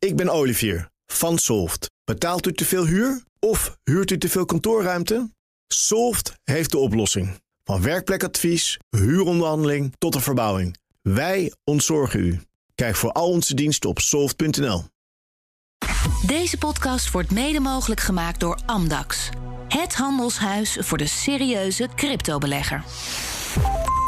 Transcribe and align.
Ik 0.00 0.16
ben 0.16 0.28
Olivier 0.28 0.90
van 1.06 1.38
Solft. 1.38 1.90
Betaalt 2.04 2.46
u 2.46 2.52
te 2.52 2.64
veel 2.64 2.86
huur 2.86 3.22
of 3.38 3.78
huurt 3.84 4.10
u 4.10 4.18
te 4.18 4.28
veel 4.28 4.44
kantoorruimte? 4.44 5.30
Solft 5.66 6.32
heeft 6.44 6.70
de 6.70 6.78
oplossing. 6.78 7.40
Van 7.64 7.82
werkplekadvies, 7.82 8.78
huuronderhandeling 8.90 9.94
tot 9.98 10.12
de 10.12 10.20
verbouwing. 10.20 10.76
Wij 11.02 11.52
ontzorgen 11.64 12.20
u. 12.20 12.40
Kijk 12.74 12.96
voor 12.96 13.12
al 13.12 13.28
onze 13.28 13.54
diensten 13.54 13.90
op 13.90 13.98
soft.nl. 13.98 14.84
Deze 16.26 16.58
podcast 16.58 17.10
wordt 17.10 17.30
mede 17.30 17.60
mogelijk 17.60 18.00
gemaakt 18.00 18.40
door 18.40 18.58
Amdax. 18.66 19.28
Het 19.68 19.94
handelshuis 19.94 20.76
voor 20.80 20.98
de 20.98 21.06
serieuze 21.06 21.88
cryptobelegger. 21.94 22.84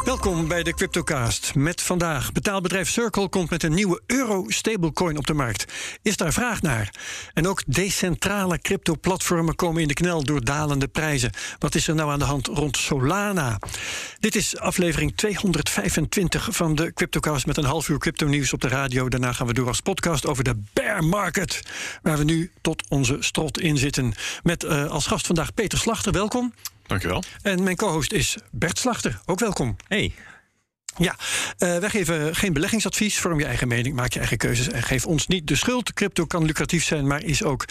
Welkom 0.05 0.47
bij 0.47 0.63
de 0.63 0.73
Cryptocast. 0.73 1.55
Met 1.55 1.81
vandaag 1.81 2.31
betaalbedrijf 2.31 2.89
Circle 2.89 3.29
komt 3.29 3.49
met 3.49 3.63
een 3.63 3.73
nieuwe 3.73 4.01
euro-stablecoin 4.07 5.17
op 5.17 5.27
de 5.27 5.33
markt. 5.33 5.73
Is 6.01 6.17
daar 6.17 6.33
vraag 6.33 6.61
naar? 6.61 6.93
En 7.33 7.47
ook 7.47 7.61
decentrale 7.65 8.59
crypto-platformen 8.59 9.55
komen 9.55 9.81
in 9.81 9.87
de 9.87 9.93
knel 9.93 10.23
door 10.23 10.43
dalende 10.43 10.87
prijzen. 10.87 11.31
Wat 11.59 11.75
is 11.75 11.87
er 11.87 11.95
nou 11.95 12.11
aan 12.11 12.19
de 12.19 12.25
hand 12.25 12.47
rond 12.47 12.77
Solana? 12.77 13.59
Dit 14.19 14.35
is 14.35 14.57
aflevering 14.57 15.15
225 15.15 16.47
van 16.51 16.75
de 16.75 16.93
Cryptocast 16.93 17.45
met 17.45 17.57
een 17.57 17.63
half 17.63 17.89
uur 17.89 17.99
crypto-nieuws 17.99 18.53
op 18.53 18.61
de 18.61 18.67
radio. 18.67 19.09
Daarna 19.09 19.33
gaan 19.33 19.47
we 19.47 19.53
door 19.53 19.67
als 19.67 19.81
podcast 19.81 20.25
over 20.25 20.43
de 20.43 20.61
bear 20.73 21.03
market, 21.03 21.61
waar 22.01 22.17
we 22.17 22.23
nu 22.23 22.51
tot 22.61 22.89
onze 22.89 23.17
strot 23.19 23.59
in 23.59 23.77
zitten. 23.77 24.13
Met 24.43 24.63
uh, 24.63 24.85
als 24.85 25.05
gast 25.05 25.25
vandaag 25.25 25.53
Peter 25.53 25.77
Slachter. 25.77 26.11
Welkom. 26.11 26.53
Dankjewel. 26.83 27.23
En 27.41 27.63
mijn 27.63 27.75
co-host 27.75 28.11
is 28.11 28.37
Bert 28.51 28.79
Slachter. 28.79 29.19
Ook 29.25 29.39
welkom. 29.39 29.75
Hey. 29.87 30.13
Ja, 30.97 31.15
uh, 31.57 31.77
wij 31.77 31.89
geven 31.89 32.35
geen 32.35 32.53
beleggingsadvies. 32.53 33.19
Vorm 33.19 33.39
je 33.39 33.45
eigen 33.45 33.67
mening, 33.67 33.95
maak 33.95 34.13
je 34.13 34.19
eigen 34.19 34.37
keuzes 34.37 34.67
en 34.67 34.83
geef 34.83 35.05
ons 35.05 35.27
niet 35.27 35.47
de 35.47 35.55
schuld. 35.55 35.93
Crypto 35.93 36.25
kan 36.25 36.45
lucratief 36.45 36.83
zijn, 36.83 37.07
maar 37.07 37.23
is 37.23 37.43
ook, 37.43 37.65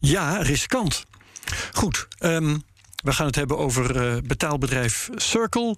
ja, 0.00 0.36
riskant. 0.36 1.04
Goed, 1.72 2.08
um, 2.18 2.62
we 3.02 3.12
gaan 3.12 3.26
het 3.26 3.34
hebben 3.34 3.58
over 3.58 3.96
uh, 3.96 4.16
betaalbedrijf 4.22 5.08
Circle. 5.14 5.76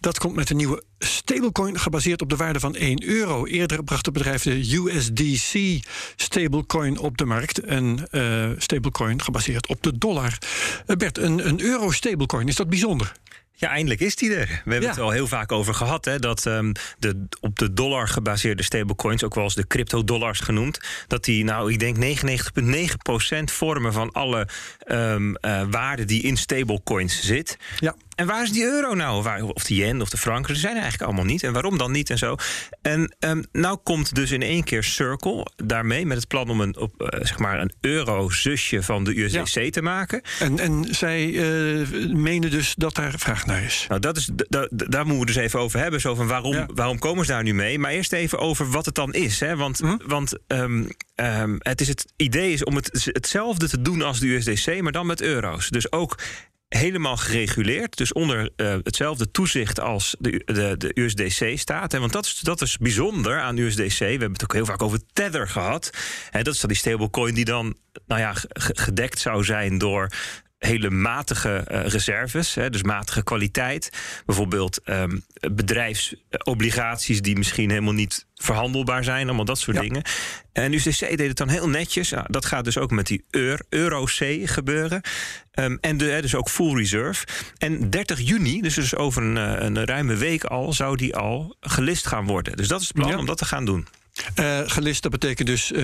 Dat 0.00 0.18
komt 0.18 0.34
met 0.34 0.50
een 0.50 0.56
nieuwe 0.56 0.82
stablecoin 0.98 1.78
gebaseerd 1.78 2.22
op 2.22 2.28
de 2.28 2.36
waarde 2.36 2.60
van 2.60 2.74
1 2.74 3.04
euro. 3.04 3.46
Eerder 3.46 3.84
bracht 3.84 4.06
het 4.06 4.14
bedrijf 4.14 4.42
de 4.42 4.76
USDC 4.76 5.80
stablecoin 6.16 6.98
op 6.98 7.18
de 7.18 7.24
markt. 7.24 7.68
Een 7.68 8.06
uh, 8.10 8.50
stablecoin 8.56 9.22
gebaseerd 9.22 9.66
op 9.66 9.82
de 9.82 9.98
dollar. 9.98 10.38
Uh, 10.86 10.96
Bert, 10.96 11.18
een, 11.18 11.48
een 11.48 11.60
euro 11.60 11.90
stablecoin, 11.90 12.48
is 12.48 12.56
dat 12.56 12.68
bijzonder? 12.68 13.12
Ja, 13.52 13.68
eindelijk 13.68 14.00
is 14.00 14.16
die 14.16 14.34
er. 14.34 14.46
We 14.46 14.70
hebben 14.70 14.82
ja. 14.82 14.88
het 14.88 14.98
al 14.98 15.10
heel 15.10 15.26
vaak 15.26 15.52
over 15.52 15.74
gehad. 15.74 16.04
Hè, 16.04 16.18
dat 16.18 16.44
um, 16.44 16.72
de 16.98 17.26
op 17.40 17.58
de 17.58 17.72
dollar 17.72 18.08
gebaseerde 18.08 18.62
stablecoins, 18.62 19.24
ook 19.24 19.34
wel 19.34 19.44
eens 19.44 19.54
de 19.54 19.66
crypto-dollars 19.66 20.40
genoemd, 20.40 20.80
dat 21.06 21.24
die, 21.24 21.44
nou, 21.44 21.72
ik 21.72 21.78
denk 21.78 22.20
99,9% 22.20 23.44
vormen 23.44 23.92
van 23.92 24.12
alle 24.12 24.48
um, 24.86 25.36
uh, 25.40 25.62
waarde 25.70 26.04
die 26.04 26.22
in 26.22 26.36
stablecoins 26.36 27.20
zit. 27.20 27.56
Ja. 27.78 27.94
En 28.18 28.26
waar 28.26 28.42
is 28.42 28.52
die 28.52 28.64
euro 28.64 28.94
nou? 28.94 29.42
Of 29.54 29.64
de 29.64 29.74
yen 29.74 30.00
of 30.00 30.08
de 30.08 30.16
frank? 30.16 30.46
Ze 30.46 30.54
zijn 30.54 30.74
er 30.74 30.82
eigenlijk 30.82 31.10
allemaal 31.10 31.30
niet. 31.30 31.42
En 31.42 31.52
waarom 31.52 31.78
dan 31.78 31.92
niet 31.92 32.10
en 32.10 32.18
zo? 32.18 32.36
En 32.82 33.16
um, 33.18 33.44
nou 33.52 33.78
komt 33.82 34.14
dus 34.14 34.30
in 34.30 34.42
één 34.42 34.64
keer 34.64 34.84
Circle 34.84 35.46
daarmee 35.56 36.06
met 36.06 36.16
het 36.16 36.28
plan 36.28 36.50
om 36.50 36.60
een, 36.60 36.76
op, 36.76 37.02
uh, 37.02 37.08
zeg 37.08 37.38
maar 37.38 37.60
een 37.60 37.72
euro-zusje 37.80 38.82
van 38.82 39.04
de 39.04 39.20
USDC 39.20 39.62
ja. 39.62 39.70
te 39.70 39.82
maken. 39.82 40.22
En, 40.38 40.58
en 40.58 40.86
zij 40.90 41.26
uh, 41.26 42.12
menen 42.12 42.50
dus 42.50 42.74
dat 42.76 42.94
daar 42.94 43.14
vraag 43.16 43.46
naar 43.46 43.62
is. 43.62 43.86
Nou, 43.88 44.00
dat 44.00 44.16
is, 44.16 44.28
daar 44.68 45.06
moeten 45.06 45.18
we 45.18 45.26
dus 45.26 45.36
even 45.36 45.60
over 45.60 45.80
hebben. 45.80 46.00
Zo 46.00 46.14
van 46.14 46.26
waarom, 46.26 46.54
ja. 46.54 46.68
waarom 46.74 46.98
komen 46.98 47.24
ze 47.24 47.32
daar 47.32 47.42
nu 47.42 47.54
mee? 47.54 47.78
Maar 47.78 47.90
eerst 47.90 48.12
even 48.12 48.38
over 48.38 48.70
wat 48.70 48.84
het 48.84 48.94
dan 48.94 49.12
is. 49.12 49.40
Hè? 49.40 49.56
Want, 49.56 49.78
hm? 49.78 49.96
want 50.06 50.38
um, 50.46 50.88
um, 51.16 51.56
het, 51.58 51.80
is 51.80 51.88
het 51.88 52.12
idee 52.16 52.52
is 52.52 52.64
om 52.64 52.76
het, 52.76 53.10
hetzelfde 53.12 53.68
te 53.68 53.82
doen 53.82 54.02
als 54.02 54.20
de 54.20 54.34
USDC, 54.34 54.80
maar 54.80 54.92
dan 54.92 55.06
met 55.06 55.22
euro's. 55.22 55.68
Dus 55.68 55.92
ook 55.92 56.18
helemaal 56.68 57.16
gereguleerd. 57.16 57.96
Dus 57.96 58.12
onder 58.12 58.50
uh, 58.56 58.74
hetzelfde 58.82 59.30
toezicht 59.30 59.80
als 59.80 60.16
de, 60.18 60.42
de, 60.44 60.74
de 60.76 60.90
USDC 61.00 61.58
staat. 61.58 61.92
Hè, 61.92 61.98
want 61.98 62.12
dat 62.12 62.26
is, 62.26 62.40
dat 62.40 62.60
is 62.60 62.78
bijzonder 62.78 63.40
aan 63.40 63.56
USDC. 63.56 63.98
We 63.98 64.04
hebben 64.04 64.32
het 64.32 64.42
ook 64.42 64.52
heel 64.52 64.64
vaak 64.64 64.82
over 64.82 65.00
Tether 65.12 65.48
gehad. 65.48 65.90
En 66.30 66.44
dat 66.44 66.54
is 66.54 66.60
dan 66.60 66.70
die 66.70 66.78
stablecoin 66.78 67.34
die 67.34 67.44
dan 67.44 67.76
nou 68.06 68.20
ja, 68.20 68.32
gedekt 68.52 69.18
zou 69.18 69.44
zijn 69.44 69.78
door 69.78 70.08
hele 70.58 70.90
matige 70.90 71.64
uh, 71.70 71.86
reserves, 71.86 72.54
hè, 72.54 72.70
dus 72.70 72.82
matige 72.82 73.22
kwaliteit. 73.22 73.90
Bijvoorbeeld 74.26 74.80
um, 74.84 75.24
bedrijfsobligaties 75.52 77.22
die 77.22 77.36
misschien 77.36 77.70
helemaal 77.70 77.92
niet 77.92 78.26
verhandelbaar 78.34 79.04
zijn, 79.04 79.26
allemaal 79.26 79.44
dat 79.44 79.58
soort 79.58 79.76
ja. 79.76 79.82
dingen. 79.82 80.02
En 80.52 80.72
UCC 80.72 80.98
deed 80.98 81.28
het 81.28 81.36
dan 81.36 81.48
heel 81.48 81.68
netjes. 81.68 82.10
Nou, 82.10 82.24
dat 82.28 82.44
gaat 82.44 82.64
dus 82.64 82.78
ook 82.78 82.90
met 82.90 83.06
die 83.06 83.24
Euro, 83.30 83.62
Euro-C 83.68 84.40
gebeuren. 84.44 85.00
Um, 85.54 85.78
en 85.80 85.96
de, 85.96 86.18
dus 86.20 86.34
ook 86.34 86.48
full 86.48 86.76
reserve. 86.76 87.26
En 87.58 87.90
30 87.90 88.20
juni, 88.20 88.60
dus, 88.60 88.74
dus 88.74 88.96
over 88.96 89.22
een, 89.22 89.36
een 89.64 89.84
ruime 89.84 90.16
week 90.16 90.44
al, 90.44 90.72
zou 90.72 90.96
die 90.96 91.16
al 91.16 91.56
gelist 91.60 92.06
gaan 92.06 92.26
worden. 92.26 92.56
Dus 92.56 92.68
dat 92.68 92.80
is 92.80 92.88
het 92.88 92.96
plan 92.96 93.10
ja. 93.10 93.18
om 93.18 93.26
dat 93.26 93.38
te 93.38 93.44
gaan 93.44 93.64
doen. 93.64 93.86
Uh, 94.40 94.60
gelist, 94.64 95.02
dat 95.02 95.10
betekent 95.10 95.48
dus 95.48 95.72
uh, 95.72 95.78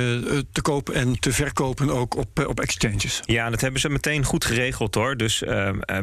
te 0.53 0.63
kopen 0.63 0.95
en 0.95 1.19
te 1.19 1.33
verkopen 1.33 1.91
ook 1.91 2.17
op, 2.17 2.41
uh, 2.41 2.49
op 2.49 2.61
exchanges. 2.61 3.21
Ja, 3.25 3.51
dat 3.51 3.61
hebben 3.61 3.81
ze 3.81 3.89
meteen 3.89 4.25
goed 4.25 4.45
geregeld 4.45 4.95
hoor. 4.95 5.17
Dus 5.17 5.43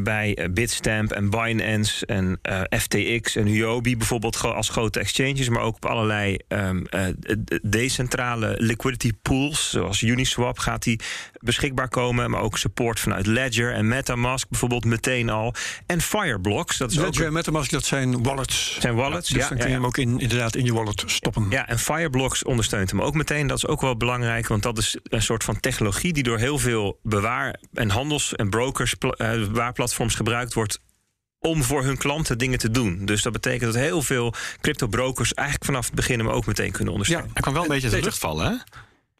bij 0.01 0.50
Bitstamp 0.51 1.11
en 1.11 1.29
Binance 1.29 2.06
en 2.06 2.40
FTX 2.79 3.35
en 3.41 3.47
Huobi 3.47 3.97
bijvoorbeeld 3.97 4.41
als 4.41 4.69
grote 4.69 5.00
exchanges, 5.00 5.50
maar 5.50 5.62
ook 5.62 5.75
op 5.75 5.85
allerlei 5.85 6.38
um, 6.47 6.85
decentrale 7.62 8.56
liquidity 8.57 9.12
pools, 9.22 9.69
zoals 9.69 10.02
Uniswap 10.02 10.59
gaat 10.59 10.84
die 10.84 11.00
beschikbaar 11.40 11.90
komen, 11.90 12.29
maar 12.29 12.41
ook 12.41 12.57
support 12.57 13.00
vanuit 13.00 13.25
Ledger 13.25 13.74
en 13.74 13.88
MetaMask 13.88 14.50
bijvoorbeeld 14.50 14.85
meteen 14.85 15.29
al. 15.29 15.53
En 15.85 16.02
Fireblocks, 16.02 16.78
dat 16.78 16.91
is 16.91 16.97
Ledger 16.97 17.22
ook 17.22 17.28
en 17.28 17.34
MetaMask, 17.34 17.72
dat 17.72 17.85
zijn 17.85 18.24
wallets. 18.24 18.78
Zijn 18.79 18.96
wallets, 18.96 19.29
ja. 19.29 19.35
Dus 19.35 19.44
ja, 19.44 19.50
dan 19.50 19.58
kun 19.58 19.68
je 19.68 19.73
ja, 19.73 19.79
hem 19.79 19.85
ook 19.85 19.97
in, 19.97 20.19
inderdaad 20.19 20.56
in 20.56 20.66
je 20.66 20.73
wallet 20.73 21.03
stoppen. 21.06 21.46
Ja, 21.50 21.68
en 21.68 21.79
Fireblocks 21.79 22.44
ondersteunt 22.44 22.91
hem 22.91 23.02
ook 23.02 23.13
meteen. 23.13 23.47
Dat 23.47 23.58
is 23.58 23.68
ook 23.68 23.81
wel 23.81 23.97
belangrijk, 23.97 24.47
want 24.47 24.63
dat 24.63 24.78
is 24.78 24.97
een 25.03 25.22
soort 25.22 25.44
van 25.44 25.59
technologie 25.59 26.13
die 26.13 26.23
door 26.23 26.38
heel 26.38 26.58
veel 26.58 27.00
bewaar- 27.03 27.59
en 27.73 27.90
handels- 27.90 28.35
en 28.35 28.50
brokers, 28.50 28.96
uh, 29.00 29.09
bewaarplatforms 29.18 30.16
gebruikt 30.16 30.53
wordt 30.53 30.79
om 31.41 31.63
voor 31.63 31.84
hun 31.84 31.97
klanten 31.97 32.38
dingen 32.38 32.59
te 32.59 32.72
doen. 32.72 33.06
Dus 33.06 33.22
dat 33.22 33.34
betekent 33.34 33.74
dat 33.74 33.81
heel 33.81 34.02
veel 34.02 34.34
crypto-brokers 34.62 35.34
eigenlijk 35.34 35.66
vanaf 35.66 35.85
het 35.85 35.96
begin 35.96 36.19
hem 36.19 36.29
ook 36.29 36.46
meteen 36.46 36.72
kunnen 36.72 36.94
ondersteunen. 36.94 37.28
Ja, 37.29 37.35
er 37.35 37.41
kan 37.41 37.53
wel 37.53 37.62
een 37.62 37.68
beetje 37.68 37.90
de 37.90 38.02
lucht 38.02 38.19
vallen, 38.19 38.46
hè? 38.46 38.57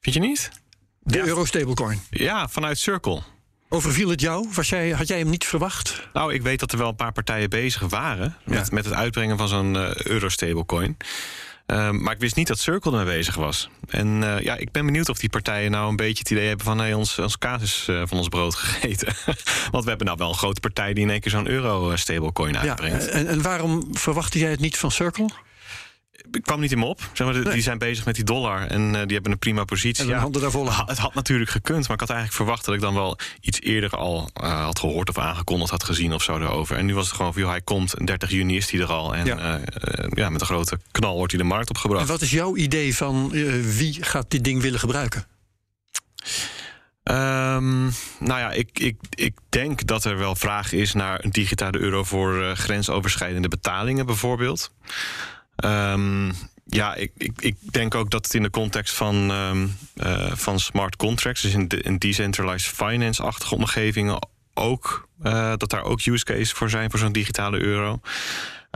Vind 0.02 0.16
je 0.16 0.22
niet? 0.22 0.52
De 1.00 1.18
ja. 1.18 1.26
euro-stablecoin. 1.26 2.02
Ja, 2.10 2.48
vanuit 2.48 2.80
Circle. 2.80 3.22
Overviel 3.70 4.10
het 4.10 4.22
jou? 4.22 4.48
Was 4.54 4.70
jij, 4.70 4.90
had 4.90 5.08
jij 5.08 5.18
hem 5.18 5.30
niet 5.30 5.46
verwacht? 5.46 6.08
Nou, 6.14 6.34
ik 6.34 6.42
weet 6.42 6.60
dat 6.60 6.72
er 6.72 6.78
wel 6.78 6.90
een 6.90 6.96
paar 6.96 7.12
partijen 7.12 7.50
bezig 7.50 7.82
waren 7.82 8.38
met, 8.46 8.68
ja. 8.68 8.74
met 8.74 8.86
het 8.86 8.94
uitbrengen 8.94 9.38
van 9.38 9.48
zo'n 9.48 9.76
uh, 9.76 9.96
euro-stablecoin. 9.96 10.98
Uh, 11.00 11.08
maar 11.72 12.14
ik 12.14 12.20
wist 12.20 12.36
niet 12.36 12.48
dat 12.48 12.60
Circle 12.60 12.92
ermee 12.92 13.16
bezig 13.16 13.36
was. 13.36 13.70
En 13.88 14.08
uh, 14.08 14.40
ja, 14.40 14.56
ik 14.58 14.72
ben 14.72 14.86
benieuwd 14.86 15.10
of 15.10 15.20
die 15.20 15.30
partijen 15.30 15.72
nou 15.72 15.90
een 15.90 15.96
beetje 15.96 16.20
het 16.20 16.32
idee 16.32 16.48
hebben 16.48 16.66
van 16.66 16.80
hey, 16.80 16.94
ons, 16.94 17.20
ons 17.20 17.38
kaas 17.38 17.62
is 17.62 17.88
uh, 17.90 18.02
van 18.06 18.18
ons 18.18 18.28
brood 18.28 18.56
gegeten. 18.56 19.14
Want 19.72 19.84
we 19.84 19.90
hebben 19.90 20.08
nou 20.08 20.18
wel 20.18 20.30
een 20.30 20.36
grote 20.36 20.60
partij 20.60 20.94
die 20.94 21.04
in 21.04 21.10
één 21.10 21.20
keer 21.20 21.32
zo'n 21.32 21.48
euro-stablecoin 21.48 22.58
uitbrengt. 22.58 23.06
Ja, 23.06 23.10
en, 23.10 23.28
en 23.28 23.42
waarom 23.42 23.88
verwachtte 23.92 24.40
jij 24.40 24.50
het 24.50 24.60
niet 24.60 24.78
van 24.78 24.92
Circle? 24.92 25.30
Ik 26.32 26.42
kwam 26.44 26.60
niet 26.60 26.72
in 26.72 26.80
me 26.80 26.86
op. 26.86 27.10
Zeg 27.14 27.28
maar, 27.28 27.44
nee. 27.44 27.54
Die 27.54 27.62
zijn 27.62 27.78
bezig 27.78 28.06
met 28.06 28.16
die 28.16 28.24
dollar 28.24 28.68
en 28.68 28.82
uh, 28.82 29.02
die 29.02 29.14
hebben 29.14 29.32
een 29.32 29.40
prima 29.40 29.64
positie. 29.64 30.04
En 30.04 30.10
ja, 30.10 30.18
handen 30.18 30.42
daar 30.42 30.52
vol 30.52 30.72
ha, 30.72 30.84
Het 30.86 30.98
had 30.98 31.14
natuurlijk 31.14 31.50
gekund, 31.50 31.82
maar 31.88 31.94
ik 31.94 32.00
had 32.00 32.10
eigenlijk 32.10 32.38
verwacht 32.38 32.66
dat 32.66 32.76
ik 32.76 32.82
dan 32.82 32.94
wel 32.94 33.18
iets 33.42 33.62
eerder 33.62 33.90
al 33.90 34.30
uh, 34.42 34.64
had 34.64 34.80
gehoord 34.80 35.10
of 35.10 35.18
aangekondigd 35.18 35.72
had 35.72 35.84
gezien 35.84 36.14
of 36.14 36.24
zo 36.24 36.40
daarover. 36.40 36.78
En 36.78 36.86
nu 36.86 36.94
was 36.94 37.06
het 37.06 37.16
gewoon 37.16 37.34
van, 37.34 37.42
joh, 37.42 37.52
hij 37.52 37.62
komt, 37.62 38.08
30 38.08 38.30
juni 38.30 38.58
is 38.58 38.72
hij 38.72 38.80
er 38.80 38.92
al. 38.92 39.16
En 39.16 39.26
ja. 39.26 39.60
Uh, 39.60 39.64
ja, 40.10 40.30
met 40.30 40.42
een 40.42 40.48
grote 40.48 40.80
knal 40.92 41.16
wordt 41.16 41.32
hij 41.32 41.42
de 41.42 41.48
markt 41.48 41.70
opgebracht. 41.70 42.04
En 42.04 42.12
wat 42.12 42.22
is 42.22 42.32
jouw 42.32 42.56
idee 42.56 42.96
van 42.96 43.30
wie 43.78 44.04
gaat 44.04 44.32
dit 44.32 44.44
ding 44.44 44.62
willen 44.62 44.80
gebruiken? 44.80 45.26
Um, 47.04 47.92
nou 48.20 48.40
ja, 48.40 48.52
ik, 48.52 48.80
ik, 48.80 48.98
ik 49.10 49.38
denk 49.50 49.88
dat 49.88 50.06
er 50.06 50.18
wel 50.18 50.36
vraag 50.36 50.72
is 50.72 50.94
naar 50.94 51.24
een 51.24 51.32
digitale 51.32 51.80
euro 51.80 52.04
voor 52.04 52.56
grensoverschrijdende 52.56 53.48
betalingen 53.48 54.06
bijvoorbeeld. 54.06 54.72
Um, 55.56 56.32
ja, 56.66 56.96
ik, 56.96 57.12
ik, 57.18 57.42
ik 57.42 57.56
denk 57.72 57.96
ook 57.96 58.12
dat 58.12 58.26
het 58.26 58.34
in 58.34 58.44
de 58.44 58.50
context 58.50 58.96
van, 58.96 59.32
um, 59.32 59.78
uh, 59.96 60.32
van 60.36 60.60
smart 60.60 60.96
contracts, 60.96 61.42
dus 61.42 61.54
in, 61.54 61.68
de, 61.68 61.82
in 61.82 61.98
decentralized 61.98 62.74
finance-achtige 62.74 63.56
omgevingen, 63.56 64.28
ook 64.54 65.08
uh, 65.24 65.54
dat 65.58 65.70
daar 65.70 65.84
ook 65.84 66.06
use 66.06 66.26
cases 66.26 66.52
voor 66.52 66.70
zijn 66.70 66.90
voor 66.90 67.00
zo'n 67.00 67.12
digitale 67.12 67.60
euro. 67.60 68.00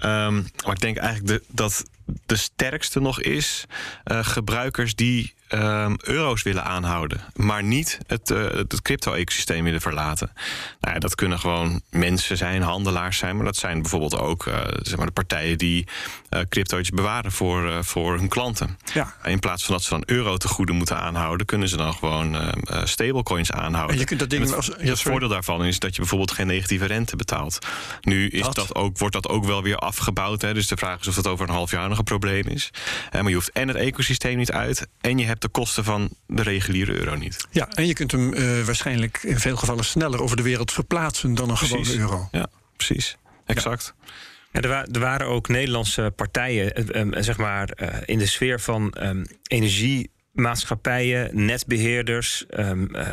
Um, 0.04 0.48
maar 0.66 0.74
ik 0.74 0.80
denk 0.80 0.98
eigenlijk 0.98 1.44
dat 1.48 1.84
de 2.26 2.36
sterkste 2.36 3.00
nog 3.00 3.22
is 3.22 3.66
uh, 4.06 4.26
gebruikers 4.26 4.96
die 4.96 5.34
um, 5.50 5.96
euro's 6.04 6.44
willen 6.44 6.64
aanhouden, 6.64 7.22
maar 7.34 7.64
niet 7.64 8.00
het, 8.08 8.30
uh, 8.30 8.44
het 8.44 8.82
crypto-ecosysteem 8.82 9.64
willen 9.64 9.82
verlaten. 9.82 10.32
Nou 10.80 10.94
ja, 10.94 11.00
dat 11.00 11.16
kunnen 11.16 11.40
gewoon 11.40 11.82
mensen 11.90 12.38
zijn, 12.38 12.62
handelaars 12.62 13.18
zijn, 13.18 13.36
maar 13.36 13.46
dat 13.46 13.56
zijn 13.56 13.82
bijvoorbeeld 13.82 14.18
ook 14.18 14.46
uh, 14.46 14.60
zeg 14.82 14.98
maar 14.98 15.06
de 15.06 15.12
partijen 15.12 15.58
die 15.58 15.88
uh, 16.30 16.40
crypto's 16.50 16.90
bewaren 16.90 17.32
voor, 17.32 17.84
voor 17.84 18.18
hun 18.18 18.28
klanten. 18.28 18.78
Ja. 18.94 19.16
In 19.24 19.40
plaats 19.40 19.66
van 19.66 19.74
dat 19.74 19.84
ze 19.84 19.90
dan 19.90 20.04
euro 20.06 20.38
te 20.38 20.48
goede 20.48 20.72
moeten 20.72 21.00
aanhouden, 21.00 21.46
kunnen 21.46 21.70
ze 21.70 21.78
dan 21.78 21.94
gewoon 21.94 22.54
stablecoins 22.84 23.52
aanhouden. 23.52 23.94
En 23.94 24.00
je 24.00 24.06
kunt 24.06 24.20
dat 24.20 24.30
ding 24.30 24.44
het, 24.44 24.56
als, 24.56 24.66
ja, 24.66 24.90
het 24.90 25.02
voordeel 25.02 25.30
daarvan 25.30 25.66
is 25.66 25.80
dat 25.80 25.94
je 25.94 26.00
bijvoorbeeld 26.00 26.32
geen 26.32 26.48
negatieve 26.48 26.86
rente 26.86 27.16
betaalt. 27.16 27.60
Nu 28.02 28.28
is 28.28 28.50
dat, 28.50 28.76
ook, 28.76 28.98
wordt 28.98 29.14
dat 29.14 29.28
ook 29.28 29.46
wel 29.46 29.64
weer 29.64 29.78
afgebouwd. 29.78 30.42
Hè, 30.42 30.54
dus 30.54 30.68
de 30.68 30.78
vraag 30.78 31.00
is 31.00 31.08
of 31.08 31.16
dat 31.16 31.28
over 31.28 31.48
een 31.48 31.54
half 31.54 31.72
jaar 31.72 31.90
nog 31.90 31.98
een 31.98 32.04
probleem 32.04 32.48
is. 32.48 32.70
maar 33.12 33.28
je 33.28 33.34
hoeft 33.34 33.52
en 33.52 33.68
het 33.68 33.78
ecosysteem 33.78 34.38
niet 34.38 34.52
uit 34.52 34.88
en 35.02 35.18
je 35.18 35.26
hebt 35.26 35.35
de 35.42 35.48
kosten 35.48 35.84
van 35.84 36.10
de 36.28 36.42
reguliere 36.42 36.94
euro 36.94 37.16
niet. 37.16 37.48
Ja, 37.52 37.70
en 37.70 37.88
je 37.88 37.94
kunt 37.94 38.12
hem 38.12 38.34
uh, 38.34 38.64
waarschijnlijk 38.64 39.20
in 39.24 39.40
veel 39.40 39.56
gevallen 39.56 39.86
sneller 39.86 40.22
over 40.22 40.38
de 40.38 40.44
wereld 40.44 40.72
verplaatsen 40.72 41.36
dan 41.36 41.50
een 41.50 41.56
precies. 41.56 41.90
gewone 41.90 42.00
euro. 42.00 42.28
Ja, 42.32 42.48
precies. 42.76 43.18
Exact. 43.46 43.94
Ja. 44.52 44.62
er, 44.62 44.72
er, 44.72 45.00
waren 45.00 45.28
ook 45.28 45.48
Nederlandse 45.48 46.14
partijen, 46.16 46.98
um, 47.00 47.24
zeg 47.24 47.38
maar, 47.38 47.70
uh, 47.76 47.90
in 48.06 48.18
de 48.18 48.26
sfeer 48.26 48.60
van 48.60 48.96
um, 49.00 49.26
energiemaatschappijen, 49.48 51.46
netbeheerders, 51.46 52.46
um, 52.50 52.96
uh, 52.96 53.12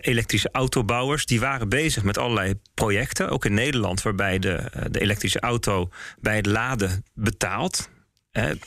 elektrische 0.00 0.48
autobouwers, 0.52 1.26
die 1.26 1.40
waren 1.40 1.68
bezig 1.68 2.02
met 2.02 2.18
allerlei 2.18 2.54
projecten, 2.74 3.28
ook 3.30 3.44
in 3.44 3.54
Nederland, 3.54 4.02
waarbij 4.02 4.38
de, 4.38 4.62
de 4.90 5.00
elektrische 5.00 5.40
auto 5.40 5.88
bij 6.20 6.36
het 6.36 6.46
laden 6.46 7.04
betaalt 7.14 7.88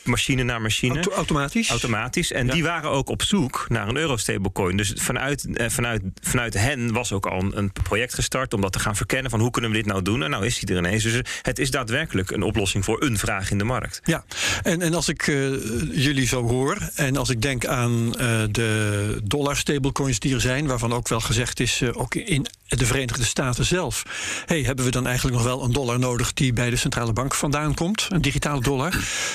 machine 0.04 0.44
naar 0.44 0.62
machine. 0.62 0.94
Auto 0.94 1.12
automatisch? 1.12 1.69
Automatisch. 1.69 2.31
En 2.31 2.48
die 2.48 2.63
waren 2.63 2.89
ook 2.89 3.10
op 3.10 3.24
zoek 3.24 3.66
naar 3.68 3.88
een 3.88 3.98
euro-stablecoin. 3.98 4.77
Dus 4.77 4.94
vanuit, 4.95 5.48
eh, 5.54 5.69
vanuit, 5.69 6.01
vanuit 6.21 6.54
hen 6.54 6.94
was 6.94 7.12
ook 7.12 7.25
al 7.25 7.39
een, 7.39 7.57
een, 7.57 7.71
project 7.71 8.13
gestart 8.13 8.54
om 8.54 8.62
dat 8.62 8.71
te 8.71 8.80
gaan 8.80 8.95
verkennen 8.95 9.31
van 9.31 9.39
hoe 9.39 9.51
kunnen 9.51 9.71
we 9.71 9.77
dit 9.77 9.86
nou 9.86 10.01
doen. 10.01 10.24
En 10.24 10.30
nou 10.30 10.45
is 10.45 10.60
die 10.60 10.75
er 10.75 10.77
ineens. 10.77 11.04
Dus 11.04 11.21
het 11.42 11.60
is 11.60 11.71
daadwerkelijk 11.71 12.31
een 12.31 12.44
oplossing 12.44 12.86
voor 12.86 13.04
een 13.04 13.18
vraag 13.18 13.51
in 13.51 13.57
de 13.57 13.63
markt. 13.63 14.00
Ja, 14.04 14.24
en, 14.63 14.81
en 14.81 14.94
als 14.94 15.10
ik 15.10 15.27
uh, 15.27 15.56
jullie 15.92 16.27
zo 16.27 16.48
hoor 16.48 16.77
en 16.95 17.18
als 17.18 17.30
ik 17.30 17.42
denk 17.42 17.65
aan 17.65 18.06
uh, 18.06 18.13
de 18.51 19.22
dollar-stablecoins 19.24 20.19
die 20.19 20.33
er 20.33 20.42
zijn, 20.42 20.68
waarvan 20.68 20.94
ook 20.94 21.07
wel 21.07 21.19
gezegd 21.19 21.60
is, 21.60 21.81
uh, 21.81 21.89
ook 21.94 22.15
in 22.15 22.48
de 22.77 22.86
Verenigde 22.86 23.24
Staten 23.24 23.66
zelf. 23.66 24.04
Hey, 24.45 24.62
hebben 24.62 24.86
we 24.86 24.92
dan 24.92 25.07
eigenlijk 25.07 25.36
nog 25.36 25.45
wel 25.45 25.63
een 25.63 25.71
dollar 25.71 26.00
nodig 26.00 26.33
die 26.33 26.54
bij 26.54 26.69
de 26.69 26.75
centrale 26.75 27.13
bank 27.13 27.36
vandaan 27.36 27.74
komt? 27.74 28.07
Een 28.10 28.21
digitale 28.21 28.62
dollar. 28.62 28.94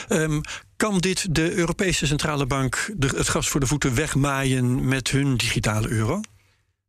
Um, 0.09 0.41
kan 0.77 0.99
dit 0.99 1.35
de 1.35 1.55
Europese 1.55 2.07
Centrale 2.07 2.47
Bank 2.47 2.91
de, 2.97 3.07
het 3.07 3.29
gas 3.29 3.49
voor 3.49 3.61
de 3.61 3.67
voeten 3.67 3.95
wegmaaien 3.95 4.89
met 4.89 5.11
hun 5.11 5.37
digitale 5.37 5.89
euro? 5.89 6.21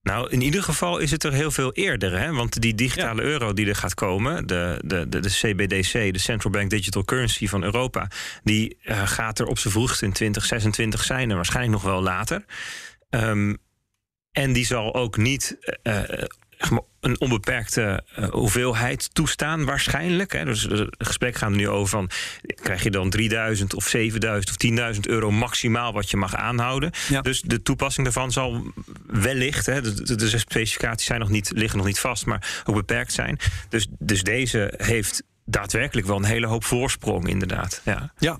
Nou, 0.01 0.29
in 0.29 0.41
ieder 0.41 0.63
geval 0.63 0.97
is 0.97 1.11
het 1.11 1.23
er 1.23 1.33
heel 1.33 1.51
veel 1.51 1.73
eerder. 1.73 2.19
Hè? 2.19 2.31
Want 2.31 2.61
die 2.61 2.75
digitale 2.75 3.21
euro 3.21 3.53
die 3.53 3.67
er 3.67 3.75
gaat 3.75 3.93
komen, 3.93 4.47
de, 4.47 4.81
de, 4.85 5.09
de, 5.09 5.19
de, 5.19 5.29
CBDC, 5.29 6.13
de 6.13 6.19
Central 6.19 6.51
Bank 6.51 6.69
Digital 6.69 7.03
Currency 7.03 7.47
van 7.47 7.63
Europa, 7.63 8.07
die 8.43 8.77
uh, 8.83 9.07
gaat 9.07 9.39
er 9.39 9.45
op 9.45 9.59
zijn 9.59 9.73
vroegst 9.73 10.01
in 10.01 10.11
2026 10.11 11.03
zijn 11.03 11.29
en 11.29 11.35
waarschijnlijk 11.35 11.73
nog 11.73 11.91
wel 11.91 12.01
later. 12.01 12.45
Um, 13.09 13.57
en 14.35 14.53
die 14.53 14.65
zal 14.65 14.93
ook 14.93 15.17
niet 15.17 15.57
uh, 15.83 16.01
een 16.99 17.19
onbeperkte 17.19 18.03
uh, 18.19 18.29
hoeveelheid 18.29 19.09
toestaan, 19.13 19.65
waarschijnlijk. 19.65 20.33
Hè. 20.33 20.45
Dus 20.45 20.61
het 20.61 20.95
gesprek 20.97 21.35
gaat 21.35 21.49
er 21.49 21.55
nu 21.55 21.69
over 21.69 21.89
van... 21.89 22.09
krijg 22.55 22.83
je 22.83 22.91
dan 22.91 23.09
3000 23.09 23.73
of 23.73 23.87
7000 23.87 24.49
of 24.49 24.95
10.000 24.95 24.99
euro 25.01 25.31
maximaal 25.31 25.93
wat 25.93 26.09
je 26.09 26.17
mag 26.17 26.35
aanhouden. 26.35 26.91
Ja. 27.09 27.21
Dus 27.21 27.41
de 27.41 27.61
toepassing 27.61 28.05
daarvan 28.05 28.31
zal 28.31 28.73
wellicht... 29.07 29.65
Hè, 29.65 29.81
de, 29.81 30.15
de, 30.15 30.37
specificaties 30.37 31.07
zijn 31.07 31.19
nog 31.19 31.29
niet, 31.29 31.51
liggen 31.55 31.77
nog 31.77 31.87
niet 31.87 31.99
vast, 31.99 32.25
maar 32.25 32.63
ook 32.65 32.75
beperkt 32.75 33.13
zijn. 33.13 33.39
Dus, 33.69 33.87
dus 33.99 34.23
deze 34.23 34.73
heeft 34.77 35.23
daadwerkelijk 35.45 36.07
wel 36.07 36.15
een 36.15 36.23
hele 36.23 36.47
hoop 36.47 36.63
voorsprong, 36.63 37.27
inderdaad. 37.27 37.81
Ja, 37.83 38.13
ja. 38.17 38.37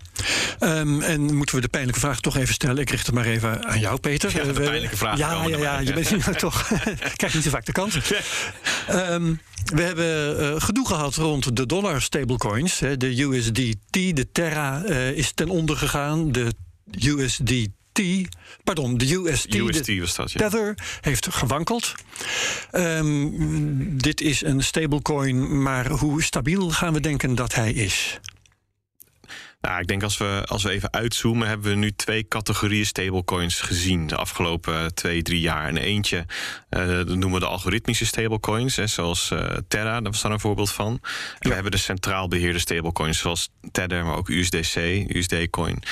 Um, 0.60 1.02
en 1.02 1.36
moeten 1.36 1.56
we 1.56 1.62
de 1.62 1.68
pijnlijke 1.68 2.00
vraag 2.00 2.20
toch 2.20 2.38
even 2.38 2.54
stellen? 2.54 2.78
Ik 2.78 2.90
richt 2.90 3.06
het 3.06 3.16
maar 3.16 3.26
even 3.26 3.66
aan 3.66 3.80
jou, 3.80 4.00
Peter. 4.00 4.36
Ja, 4.36 4.54
de 4.54 4.62
pijnlijke 4.62 4.98
vraag. 4.98 5.18
Ja, 5.18 5.48
ja, 5.48 5.58
ja, 5.58 5.80
je 5.80 5.94
bent 5.94 6.08
hier 6.08 6.36
toch. 6.36 6.72
Krijg 7.16 7.34
niet 7.34 7.44
zo 7.44 7.50
vaak 7.50 7.66
de 7.66 7.72
kans. 7.72 7.96
Um, 8.92 9.42
we 9.66 9.82
hebben 9.82 10.42
uh, 10.42 10.62
gedoe 10.62 10.88
gehad 10.88 11.16
rond 11.16 11.56
de 11.56 11.66
dollar 11.66 12.02
stablecoins. 12.02 12.78
De 12.78 13.22
USDT, 13.22 13.92
de 13.92 14.28
Terra 14.32 14.84
uh, 14.86 15.10
is 15.10 15.32
ten 15.32 15.50
onder 15.50 15.78
gegaan. 15.78 16.32
De 16.32 16.54
USDT 17.00 17.68
pardon, 18.64 18.98
de 18.98 19.14
UST, 19.14 19.56
UST 19.56 19.86
de 19.86 20.00
was 20.00 20.16
dat, 20.16 20.32
ja. 20.32 20.40
Tether, 20.40 20.78
heeft 21.02 21.28
gewankeld. 21.28 21.94
Um, 22.72 24.02
dit 24.02 24.22
is 24.22 24.42
een 24.42 24.64
stablecoin, 24.64 25.62
maar 25.62 25.90
hoe 25.90 26.24
stabiel 26.24 26.70
gaan 26.70 26.94
we 26.94 27.00
denken 27.00 27.36
dat 27.36 27.56
hij 27.56 27.72
is? 27.72 28.20
Nou, 29.66 29.80
ik 29.80 29.88
denk 29.88 30.04
als 30.04 30.18
we, 30.18 30.44
als 30.46 30.64
we 30.64 30.70
even 30.70 30.94
uitzoomen, 30.94 31.48
hebben 31.48 31.70
we 31.70 31.76
nu 31.76 31.92
twee 31.92 32.28
categorieën 32.28 32.86
stablecoins 32.86 33.62
gezien 33.62 34.08
de 34.08 34.16
afgelopen 34.16 34.94
twee, 34.94 35.22
drie 35.22 35.40
jaar. 35.40 35.68
En 35.68 35.78
eentje, 35.78 36.26
uh, 36.70 36.88
dat 36.88 37.08
noemen 37.08 37.32
we 37.32 37.40
de 37.40 37.46
algoritmische 37.46 38.06
stablecoins, 38.06 38.76
hè, 38.76 38.88
zoals 38.88 39.32
uh, 39.32 39.40
Terra, 39.68 40.02
daar 40.02 40.12
was 40.12 40.22
daar 40.22 40.32
een 40.32 40.40
voorbeeld 40.40 40.72
van. 40.72 40.88
En 40.88 41.00
ja. 41.40 41.48
we 41.48 41.54
hebben 41.54 41.72
de 41.72 41.78
centraal 41.78 42.28
beheerde 42.28 42.60
stablecoins, 42.60 43.18
zoals 43.18 43.50
Tether, 43.72 44.06
maar 44.06 44.16
ook 44.16 44.30
USDC, 44.30 44.76
USD-coin. 45.08 45.84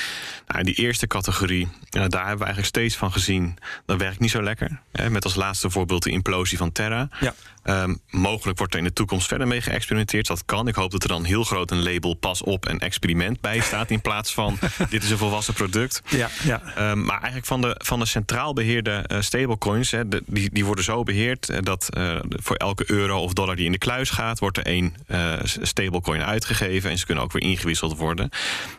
Nou, 0.46 0.62
die 0.62 0.74
eerste 0.74 1.06
categorie, 1.06 1.68
daar 1.90 2.02
hebben 2.02 2.38
we 2.38 2.44
eigenlijk 2.44 2.66
steeds 2.66 2.96
van 2.96 3.12
gezien, 3.12 3.56
dat 3.86 3.98
werkt 3.98 4.20
niet 4.20 4.30
zo 4.30 4.42
lekker. 4.42 4.80
Hè, 4.92 5.10
met 5.10 5.24
als 5.24 5.34
laatste 5.34 5.70
voorbeeld 5.70 6.02
de 6.02 6.10
implosie 6.10 6.58
van 6.58 6.72
Terra. 6.72 7.08
Ja. 7.20 7.34
Um, 7.66 7.98
mogelijk 8.10 8.58
wordt 8.58 8.72
er 8.72 8.78
in 8.78 8.84
de 8.84 8.92
toekomst 8.92 9.26
verder 9.26 9.46
mee 9.46 9.60
geëxperimenteerd. 9.60 10.26
Dat 10.26 10.44
kan. 10.44 10.68
Ik 10.68 10.74
hoop 10.74 10.90
dat 10.90 11.02
er 11.02 11.08
dan 11.08 11.24
heel 11.24 11.44
groot 11.44 11.70
een 11.70 11.82
label 11.82 12.14
pas 12.14 12.42
op 12.42 12.66
en 12.66 12.78
experiment 12.78 13.40
bij 13.40 13.60
staat. 13.60 13.90
In 13.90 14.00
plaats 14.00 14.34
van 14.34 14.58
dit 14.90 15.02
is 15.02 15.10
een 15.10 15.18
volwassen 15.18 15.54
product. 15.54 16.02
Ja, 16.08 16.28
ja. 16.42 16.90
Um, 16.90 17.04
maar 17.04 17.16
eigenlijk 17.16 17.46
van 17.46 17.60
de, 17.60 17.74
van 17.84 17.98
de 17.98 18.06
centraal 18.06 18.52
beheerde 18.52 19.04
uh, 19.12 19.20
stablecoins. 19.20 19.90
Hè, 19.90 20.08
de, 20.08 20.22
die, 20.26 20.50
die 20.52 20.64
worden 20.64 20.84
zo 20.84 21.02
beheerd 21.02 21.50
uh, 21.50 21.58
dat 21.60 21.88
uh, 21.96 22.16
voor 22.28 22.56
elke 22.56 22.84
euro 22.90 23.18
of 23.18 23.32
dollar 23.32 23.56
die 23.56 23.66
in 23.66 23.72
de 23.72 23.78
kluis 23.78 24.10
gaat, 24.10 24.38
wordt 24.38 24.56
er 24.56 24.66
één 24.66 24.94
stablecoin 25.62 26.22
uitgegeven. 26.22 26.90
En 26.90 26.98
ze 26.98 27.06
kunnen 27.06 27.24
ook 27.24 27.32
weer 27.32 27.42
ingewisseld 27.42 27.96
worden. 27.96 28.30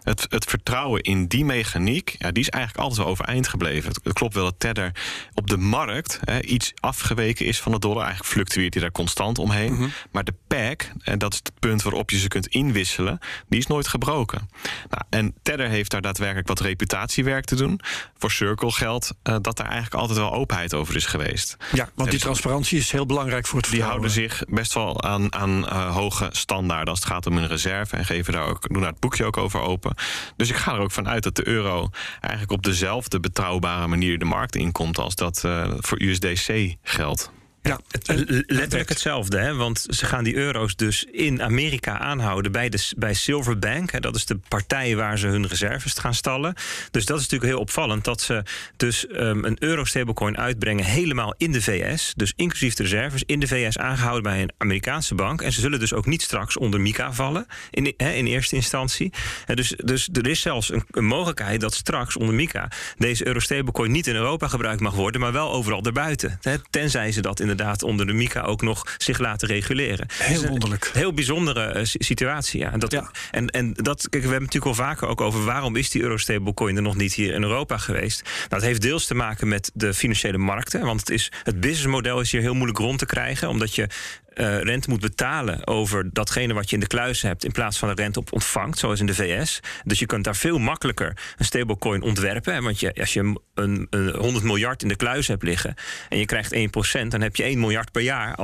Het, 0.03 0.25
het 0.29 0.45
vertrouwen 0.45 1.01
in 1.01 1.27
die 1.27 1.45
mechaniek, 1.45 2.15
ja, 2.17 2.31
die 2.31 2.43
is 2.43 2.49
eigenlijk 2.49 2.83
altijd 2.83 3.01
wel 3.01 3.11
overeind 3.11 3.47
gebleven. 3.47 3.87
Het, 3.87 3.99
het 4.03 4.13
klopt 4.13 4.33
wel 4.33 4.43
dat 4.43 4.55
Tether 4.57 4.91
op 5.33 5.47
de 5.47 5.57
markt 5.57 6.19
iets 6.41 6.73
afgeweken 6.79 7.45
is 7.45 7.59
van 7.59 7.71
de 7.71 7.79
dollar. 7.79 8.03
Eigenlijk 8.03 8.33
fluctueert 8.33 8.74
je 8.75 8.81
daar 8.81 8.91
constant 8.91 9.39
omheen. 9.39 9.71
Mm 9.71 9.77
-hmm. 9.77 9.91
Maar 10.11 10.23
de 10.23 10.33
pack, 10.47 10.91
en 11.03 11.17
dat 11.17 11.33
is 11.33 11.39
het 11.43 11.51
punt 11.59 11.83
waarop 11.83 12.09
je 12.09 12.19
ze 12.19 12.27
kunt 12.27 12.47
inwisselen, 12.47 13.19
die 13.49 13.59
is 13.59 13.67
nooit 13.67 13.87
gebroken. 13.87 14.49
Nou, 14.89 15.03
en 15.09 15.33
Tether 15.41 15.67
heeft 15.69 15.91
daar 15.91 16.01
daadwerkelijk 16.01 16.47
wat 16.47 16.59
reputatiewerk 16.59 17.45
te 17.45 17.55
doen. 17.55 17.79
Voor 18.17 18.31
Circle 18.31 18.71
geldt 18.71 19.13
uh, 19.23 19.35
dat 19.41 19.57
daar 19.57 19.69
eigenlijk 19.69 20.01
altijd 20.01 20.19
wel 20.19 20.33
openheid 20.33 20.73
over 20.73 20.95
is 20.95 21.05
geweest. 21.05 21.57
Ja, 21.73 21.89
want 21.95 22.11
die 22.11 22.19
transparantie 22.19 22.77
is 22.77 22.91
heel 22.91 23.05
belangrijk 23.05 23.47
voor 23.47 23.61
het 23.61 23.69
Die 23.69 23.83
houden 23.83 24.09
zich 24.09 24.43
best 24.47 24.73
wel 24.73 25.03
aan, 25.03 25.33
aan 25.33 25.63
uh, 25.63 25.95
hoge 25.95 26.29
standaarden 26.31 26.89
als 26.89 26.99
het 26.99 27.07
gaat 27.07 27.25
om 27.25 27.37
hun 27.37 27.47
reserve. 27.47 27.95
En 27.95 28.05
geven 28.05 28.33
daar 28.33 28.45
ook, 28.47 28.69
doen 28.69 28.81
daar 28.81 28.91
het 28.91 28.99
boekje 28.99 29.25
ook 29.25 29.37
over 29.37 29.59
open. 29.59 29.95
Dus 30.35 30.49
ik 30.49 30.55
ga 30.55 30.73
er 30.73 30.79
ook 30.79 30.91
van 30.91 31.07
uit 31.07 31.23
dat 31.23 31.35
de 31.35 31.47
euro 31.47 31.89
eigenlijk 32.21 32.51
op 32.51 32.63
dezelfde 32.63 33.19
betrouwbare 33.19 33.87
manier 33.87 34.19
de 34.19 34.25
markt 34.25 34.55
inkomt 34.55 34.97
als 34.97 35.15
dat 35.15 35.43
uh, 35.45 35.71
voor 35.77 36.01
USDC 36.01 36.75
geldt. 36.83 37.31
Ja, 37.65 37.79
het, 37.91 38.07
letterlijk 38.47 38.89
hetzelfde. 38.89 39.37
Hè? 39.37 39.55
Want 39.55 39.85
ze 39.89 40.05
gaan 40.05 40.23
die 40.23 40.35
euro's 40.35 40.75
dus 40.75 41.03
in 41.03 41.41
Amerika 41.41 41.99
aanhouden 41.99 42.51
bij, 42.51 42.69
de, 42.69 42.91
bij 42.97 43.13
Silverbank. 43.13 43.91
Hè? 43.91 43.99
Dat 43.99 44.15
is 44.15 44.25
de 44.25 44.39
partij 44.47 44.95
waar 44.95 45.17
ze 45.17 45.27
hun 45.27 45.47
reserves 45.47 45.93
gaan 45.93 46.13
stallen. 46.13 46.53
Dus 46.91 47.05
dat 47.05 47.17
is 47.17 47.23
natuurlijk 47.23 47.51
heel 47.51 47.61
opvallend 47.61 48.03
dat 48.03 48.21
ze 48.21 48.43
dus 48.77 49.05
um, 49.09 49.45
een 49.45 49.55
euro-stablecoin 49.59 50.37
uitbrengen 50.37 50.85
helemaal 50.85 51.33
in 51.37 51.51
de 51.51 51.61
VS. 51.61 52.13
Dus 52.15 52.33
inclusief 52.35 52.73
de 52.73 52.83
reserves 52.83 53.23
in 53.25 53.39
de 53.39 53.47
VS 53.47 53.77
aangehouden 53.77 54.23
bij 54.23 54.41
een 54.41 54.53
Amerikaanse 54.57 55.15
bank. 55.15 55.41
En 55.41 55.51
ze 55.51 55.61
zullen 55.61 55.79
dus 55.79 55.93
ook 55.93 56.05
niet 56.05 56.21
straks 56.21 56.57
onder 56.57 56.81
MICA 56.81 57.13
vallen 57.13 57.45
in, 57.71 57.93
hè, 57.97 58.11
in 58.11 58.25
eerste 58.25 58.55
instantie. 58.55 59.13
En 59.45 59.55
dus, 59.55 59.73
dus 59.77 60.09
er 60.13 60.27
is 60.27 60.41
zelfs 60.41 60.71
een, 60.71 60.83
een 60.91 61.05
mogelijkheid 61.05 61.61
dat 61.61 61.73
straks 61.73 62.17
onder 62.17 62.35
MICA 62.35 62.71
deze 62.97 63.27
euro-stablecoin 63.27 63.91
niet 63.91 64.07
in 64.07 64.15
Europa 64.15 64.47
gebruikt 64.47 64.81
mag 64.81 64.93
worden, 64.93 65.21
maar 65.21 65.31
wel 65.31 65.51
overal 65.51 65.83
erbuiten. 65.83 66.37
Hè? 66.41 66.55
Tenzij 66.69 67.11
ze 67.11 67.21
dat 67.21 67.39
in 67.39 67.47
de 67.47 67.54
inderdaad 67.55 67.83
onder 67.83 68.07
de 68.07 68.13
MICA 68.13 68.41
ook 68.41 68.61
nog 68.61 68.95
zich 68.97 69.19
laten 69.19 69.47
reguleren. 69.47 70.07
Heel 70.13 70.41
dus 70.41 70.49
wonderlijk. 70.49 70.89
Heel 70.93 71.13
bijzondere 71.13 71.79
uh, 71.79 71.81
situatie. 71.83 72.59
Ja. 72.59 72.71
En, 72.71 72.79
dat, 72.79 72.91
ja. 72.91 73.11
En, 73.31 73.47
en 73.47 73.73
dat, 73.73 74.09
kijk, 74.09 74.23
we 74.23 74.29
hebben 74.29 74.47
natuurlijk 74.47 74.77
al 74.77 74.85
vaker 74.85 75.07
ook 75.07 75.21
over 75.21 75.45
waarom 75.45 75.75
is 75.75 75.89
die 75.89 76.01
euro-stablecoin 76.01 76.75
er 76.75 76.81
nog 76.81 76.95
niet 76.95 77.13
hier 77.13 77.33
in 77.33 77.43
Europa 77.43 77.77
geweest. 77.77 78.21
Nou, 78.23 78.49
dat 78.49 78.61
heeft 78.61 78.81
deels 78.81 79.05
te 79.05 79.15
maken 79.15 79.47
met 79.47 79.71
de 79.73 79.93
financiële 79.93 80.37
markten. 80.37 80.81
Want 80.81 80.99
het, 80.99 81.09
is, 81.09 81.31
het 81.43 81.59
businessmodel 81.59 82.19
is 82.19 82.31
hier 82.31 82.41
heel 82.41 82.53
moeilijk 82.53 82.77
rond 82.77 82.99
te 82.99 83.05
krijgen. 83.05 83.49
Omdat 83.49 83.75
je 83.75 83.87
uh, 84.35 84.59
rente 84.59 84.89
moet 84.89 84.99
betalen 84.99 85.67
over 85.67 86.09
datgene 86.13 86.53
wat 86.53 86.69
je 86.69 86.75
in 86.75 86.81
de 86.81 86.87
kluis 86.87 87.21
hebt, 87.21 87.45
in 87.45 87.51
plaats 87.51 87.77
van 87.77 87.95
de 87.95 88.01
rente 88.01 88.19
op 88.19 88.33
ontvangt, 88.33 88.77
zoals 88.77 88.99
in 88.99 89.05
de 89.05 89.13
VS. 89.13 89.59
Dus 89.83 89.99
je 89.99 90.05
kunt 90.05 90.23
daar 90.23 90.35
veel 90.35 90.57
makkelijker 90.57 91.17
een 91.37 91.45
stablecoin 91.45 92.01
ontwerpen. 92.01 92.53
Hè, 92.53 92.61
want 92.61 92.79
je, 92.79 92.93
als 92.93 93.13
je 93.13 93.35
een, 93.53 93.87
een 93.89 94.15
100 94.15 94.43
miljard 94.43 94.81
in 94.81 94.87
de 94.87 94.95
kluis 94.95 95.27
hebt 95.27 95.43
liggen 95.43 95.75
en 96.09 96.17
je 96.17 96.25
krijgt 96.25 96.55
1%, 96.55 97.07
dan 97.07 97.21
heb 97.21 97.35
je 97.35 97.43
1 97.43 97.59
miljard 97.59 97.91
per 97.91 98.01
jaar 98.01 98.37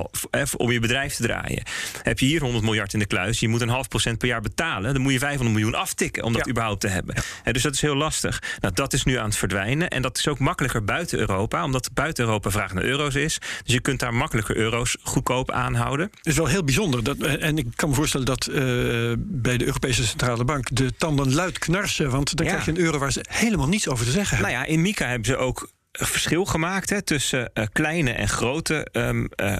om 0.58 0.72
je 0.72 0.80
bedrijf 0.80 1.16
te 1.16 1.22
draaien. 1.22 1.64
Heb 2.04 2.20
je 2.20 2.26
hier 2.26 2.42
100 2.42 2.64
miljard 2.64 2.94
in 2.94 3.00
de 3.00 3.06
kluis, 3.06 3.40
je 3.40 3.48
moet 3.48 3.62
een 3.62 3.70
half 3.70 3.88
procent 3.88 4.18
per 4.18 4.28
jaar 4.28 4.42
betalen, 4.42 4.94
dan 4.94 5.02
moet 5.02 5.14
je 5.14 5.20
500 5.20 5.56
miljoen 5.56 5.76
aftikken 5.76 6.24
om 6.24 6.34
dat 6.34 6.50
überhaupt 6.50 6.82
te 6.82 6.88
hebben. 6.88 7.16
dus 7.52 7.64
dat 7.64 7.74
is 7.74 7.82
heel 7.82 7.96
lastig. 7.96 8.42
Nou, 8.60 8.74
dat 8.74 8.94
is 8.94 9.04
nu 9.04 9.16
aan 9.16 9.26
het 9.26 9.38
verdwijnen 9.38 9.90
en 9.90 10.02
dat 10.02 10.18
is 10.18 10.28
ook 10.28 10.40
makkelijker 10.40 10.84
buiten 10.84 11.20
Europa, 11.20 11.64
omdat 11.64 11.90
buiten 11.94 12.26
Europa 12.26 12.52
vraag 12.52 12.74
naar 12.74 12.84
euro's 12.84 13.16
is. 13.16 13.40
Dus 13.64 13.74
je 13.74 13.82
kunt 13.82 14.00
daar 14.00 14.14
makkelijker 14.14 14.56
euro's 14.56 14.98
goedkoop 15.02 15.52
aanhouden. 15.82 16.12
Het 16.16 16.28
is 16.28 16.36
wel 16.36 16.46
heel 16.46 16.64
bijzonder. 16.64 17.04
Dat, 17.04 17.18
eh, 17.18 17.44
en 17.44 17.58
ik 17.58 17.68
kan 17.76 17.90
me 17.90 17.96
voorstellen 17.96 18.26
dat 18.26 18.48
uh, 18.50 18.56
bij 19.18 19.58
de 19.58 19.66
Europese 19.66 20.06
Centrale 20.06 20.44
Bank 20.44 20.68
de 20.76 20.94
tanden 20.98 21.34
luid 21.34 21.60
knarsen. 21.60 22.10
Want 22.10 22.36
dan 22.36 22.46
krijg 22.46 22.66
je 22.66 22.72
een 22.72 22.78
euro 22.78 22.98
waar 22.98 23.12
ze 23.12 23.26
helemaal 23.30 23.68
niets 23.68 23.88
over 23.88 24.06
te 24.06 24.12
zeggen 24.12 24.38
hebben. 24.38 24.54
Nou 24.54 24.66
ja, 24.66 24.72
in 24.72 24.82
Mika 24.82 25.08
hebben 25.08 25.26
ze 25.26 25.38
ook 25.38 25.70
verschil 25.92 26.46
gemaakt 26.46 26.90
hè, 26.90 27.02
tussen 27.02 27.52
uh, 27.54 27.66
kleine 27.72 28.12
en 28.12 28.30
grote 28.30 28.88
um, 28.92 29.30
uh, 29.36 29.58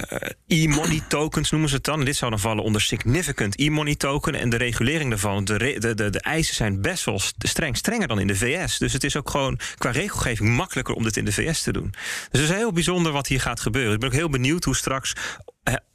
e-money 0.48 1.02
tokens, 1.10 1.52
noemen 1.52 1.70
ze 1.70 1.76
het 1.76 1.84
dan. 1.84 2.06
Dit 2.06 2.16
zou 2.16 2.32
dan 2.32 2.40
vallen 2.40 2.64
onder 2.64 2.82
significant 2.82 3.56
e-money 3.56 3.96
token. 3.96 4.36
En 4.36 4.50
de 4.50 4.58
regulering 4.58 5.10
daarvan, 5.10 5.46
de, 5.46 5.58
de, 5.80 5.94
de, 5.96 6.10
de, 6.10 6.20
eisen 6.20 6.56
zijn 6.56 6.82
best 6.82 7.06
wel 7.06 7.20
streng, 7.38 7.78
strenger 7.78 8.08
dan 8.08 8.20
in 8.20 8.28
de 8.28 8.36
VS. 8.36 8.78
Dus 8.78 8.94
het 8.94 9.04
is 9.04 9.16
ook 9.16 9.30
gewoon 9.30 9.60
qua 9.78 9.92
regelgeving 9.92 10.50
makkelijker 10.50 10.96
om 10.96 11.04
dit 11.04 11.18
in 11.18 11.26
de 11.26 11.34
VS 11.34 11.62
te 11.64 11.72
doen. 11.72 11.90
Dus 12.32 12.42
het 12.42 12.50
is 12.50 12.56
heel 12.56 12.72
bijzonder 12.72 13.12
wat 13.12 13.28
hier 13.28 13.42
gaat 13.42 13.60
gebeuren. 13.60 13.94
Ik 13.94 14.00
ben 14.00 14.10
ook 14.10 14.16
heel 14.16 14.30
benieuwd 14.30 14.64
hoe 14.64 14.76
straks 14.76 15.14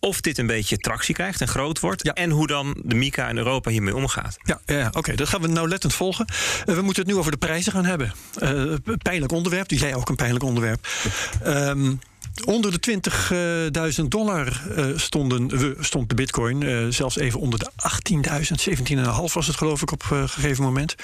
of 0.00 0.20
dit 0.20 0.38
een 0.38 0.46
beetje 0.46 0.76
tractie 0.76 1.14
krijgt 1.14 1.40
en 1.40 1.49
groot 1.49 1.80
wordt. 1.80 2.12
En 2.12 2.30
hoe 2.30 2.46
dan 2.46 2.76
de 2.85 2.94
Mika 2.94 3.28
in 3.28 3.37
Europa 3.37 3.70
hiermee 3.70 3.96
omgaat. 3.96 4.37
Ja, 4.42 4.61
ja 4.66 4.90
oké, 4.92 5.14
dat 5.14 5.28
gaan 5.28 5.40
we 5.40 5.49
nauwlettend 5.49 5.94
volgen. 5.94 6.26
Uh, 6.66 6.75
we 6.75 6.82
moeten 6.82 7.02
het 7.02 7.12
nu 7.12 7.18
over 7.18 7.30
de 7.30 7.37
prijzen 7.37 7.73
gaan 7.73 7.85
hebben. 7.85 8.12
Uh, 8.42 8.75
pijnlijk 9.02 9.32
onderwerp, 9.32 9.68
die 9.68 9.78
jij 9.78 9.94
ook 9.94 10.08
een 10.08 10.16
pijnlijk 10.16 10.44
onderwerp. 10.44 10.88
Um, 11.46 11.99
onder 12.44 12.80
de 12.80 13.92
20.000 14.00 14.04
dollar 14.08 14.62
stonden 14.96 15.49
we, 15.49 15.76
stond 15.80 16.08
de 16.08 16.14
bitcoin. 16.14 16.92
Zelfs 16.92 17.16
even 17.16 17.40
onder 17.40 17.58
de 17.58 17.70
18.000, 18.88 18.96
17,5 18.96 19.04
was 19.32 19.46
het 19.46 19.56
geloof 19.56 19.82
ik 19.82 19.92
op 19.92 20.11
een 20.11 20.28
gegeven 20.28 20.64
moment. 20.64 20.94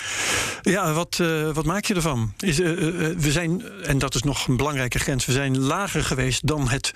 Ja, 0.63 0.93
wat, 0.93 1.21
wat 1.53 1.65
maak 1.65 1.85
je 1.85 1.95
ervan? 1.95 2.33
Is, 2.39 2.59
we 2.59 3.15
zijn, 3.19 3.63
en 3.83 3.99
dat 3.99 4.15
is 4.15 4.23
nog 4.23 4.47
een 4.49 4.57
belangrijke 4.57 4.99
grens, 4.99 5.27
we 5.27 5.33
zijn 5.33 5.59
lager 5.59 6.05
geweest 6.05 6.47
dan 6.47 6.69
het 6.69 6.93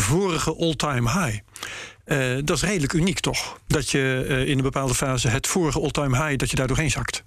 vorige 0.00 0.56
all-time 0.56 1.10
high. 1.10 1.38
Uh, 2.06 2.38
dat 2.44 2.56
is 2.56 2.62
redelijk 2.62 2.92
uniek 2.92 3.20
toch? 3.20 3.58
Dat 3.66 3.90
je 3.90 4.24
uh, 4.28 4.48
in 4.48 4.56
een 4.56 4.62
bepaalde 4.62 4.94
fase 4.94 5.28
het 5.28 5.46
vorige 5.46 5.80
all-time 5.80 6.24
high, 6.24 6.36
dat 6.36 6.50
je 6.50 6.56
daar 6.56 6.66
doorheen 6.66 6.90
zakt. 6.90 7.22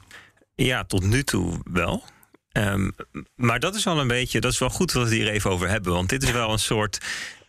Ja, 0.56 0.84
tot 0.84 1.04
nu 1.04 1.24
toe 1.24 1.60
wel. 1.72 2.04
Um, 2.52 2.96
maar 3.36 3.60
dat 3.60 3.76
is 3.76 3.84
wel 3.84 4.00
een 4.00 4.08
beetje, 4.08 4.42
dat 4.42 4.52
is 4.52 4.60
wel 4.60 4.70
goed 4.70 4.94
dat 4.94 5.04
we 5.04 5.10
het 5.10 5.18
hier 5.18 5.30
even 5.30 5.52
over 5.52 5.70
hebben. 5.70 5.94
Want 5.94 6.10
dit 6.10 6.24
is 6.24 6.32
wel 6.32 6.52
een 6.52 6.60
soort 6.60 6.98